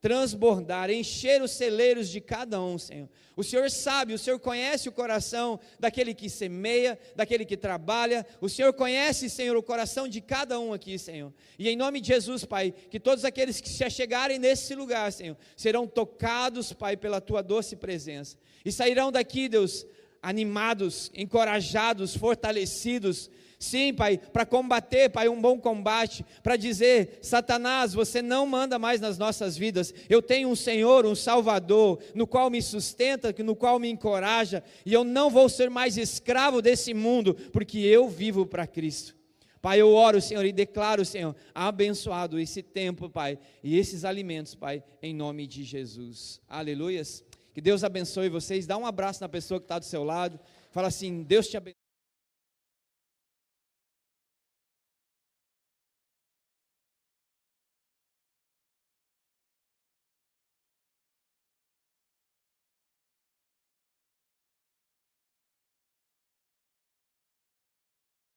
transbordar, 0.00 0.90
encher 0.90 1.42
os 1.42 1.52
celeiros 1.52 2.08
de 2.08 2.20
cada 2.20 2.60
um, 2.62 2.78
Senhor. 2.78 3.08
O 3.34 3.42
Senhor 3.42 3.70
sabe, 3.70 4.14
o 4.14 4.18
Senhor 4.18 4.38
conhece 4.38 4.88
o 4.88 4.92
coração 4.92 5.60
daquele 5.78 6.14
que 6.14 6.30
semeia, 6.30 6.98
daquele 7.14 7.44
que 7.44 7.56
trabalha. 7.56 8.24
O 8.40 8.48
Senhor 8.48 8.72
conhece, 8.72 9.28
Senhor, 9.28 9.56
o 9.56 9.62
coração 9.62 10.08
de 10.08 10.20
cada 10.20 10.58
um 10.58 10.72
aqui, 10.72 10.98
Senhor. 10.98 11.32
E 11.58 11.68
em 11.68 11.76
nome 11.76 12.00
de 12.00 12.08
Jesus, 12.08 12.44
Pai, 12.44 12.72
que 12.90 12.98
todos 13.00 13.24
aqueles 13.24 13.60
que 13.60 13.68
se 13.68 13.88
chegarem 13.90 14.38
nesse 14.38 14.74
lugar, 14.74 15.12
Senhor, 15.12 15.36
serão 15.56 15.86
tocados, 15.86 16.72
Pai, 16.72 16.96
pela 16.96 17.20
tua 17.20 17.42
doce 17.42 17.76
presença. 17.76 18.38
E 18.64 18.72
sairão 18.72 19.12
daqui, 19.12 19.48
Deus, 19.48 19.86
animados, 20.22 21.10
encorajados, 21.14 22.16
fortalecidos. 22.16 23.30
Sim, 23.58 23.94
Pai, 23.94 24.18
para 24.18 24.44
combater, 24.44 25.08
Pai, 25.08 25.28
um 25.28 25.40
bom 25.40 25.58
combate, 25.58 26.24
para 26.42 26.56
dizer: 26.56 27.18
Satanás, 27.22 27.94
você 27.94 28.20
não 28.20 28.46
manda 28.46 28.78
mais 28.78 29.00
nas 29.00 29.16
nossas 29.16 29.56
vidas. 29.56 29.94
Eu 30.08 30.20
tenho 30.20 30.50
um 30.50 30.56
Senhor, 30.56 31.06
um 31.06 31.14
Salvador, 31.14 31.98
no 32.14 32.26
qual 32.26 32.50
me 32.50 32.60
sustenta, 32.60 33.34
no 33.42 33.56
qual 33.56 33.78
me 33.78 33.88
encoraja, 33.88 34.62
e 34.84 34.92
eu 34.92 35.04
não 35.04 35.30
vou 35.30 35.48
ser 35.48 35.70
mais 35.70 35.96
escravo 35.96 36.60
desse 36.60 36.92
mundo, 36.92 37.34
porque 37.52 37.78
eu 37.78 38.08
vivo 38.08 38.44
para 38.44 38.66
Cristo. 38.66 39.16
Pai, 39.62 39.80
eu 39.80 39.92
oro, 39.92 40.20
Senhor, 40.20 40.44
e 40.44 40.52
declaro, 40.52 41.04
Senhor, 41.04 41.34
abençoado 41.54 42.38
esse 42.38 42.62
tempo, 42.62 43.08
Pai, 43.08 43.38
e 43.64 43.78
esses 43.78 44.04
alimentos, 44.04 44.54
Pai, 44.54 44.84
em 45.02 45.14
nome 45.14 45.46
de 45.46 45.64
Jesus. 45.64 46.40
Aleluias. 46.46 47.24
Que 47.54 47.60
Deus 47.62 47.82
abençoe 47.82 48.28
vocês. 48.28 48.66
Dá 48.66 48.76
um 48.76 48.84
abraço 48.84 49.22
na 49.22 49.30
pessoa 49.30 49.58
que 49.58 49.64
está 49.64 49.78
do 49.78 49.84
seu 49.86 50.04
lado. 50.04 50.38
Fala 50.70 50.88
assim: 50.88 51.22
Deus 51.22 51.48
te 51.48 51.56
abençoe. 51.56 51.85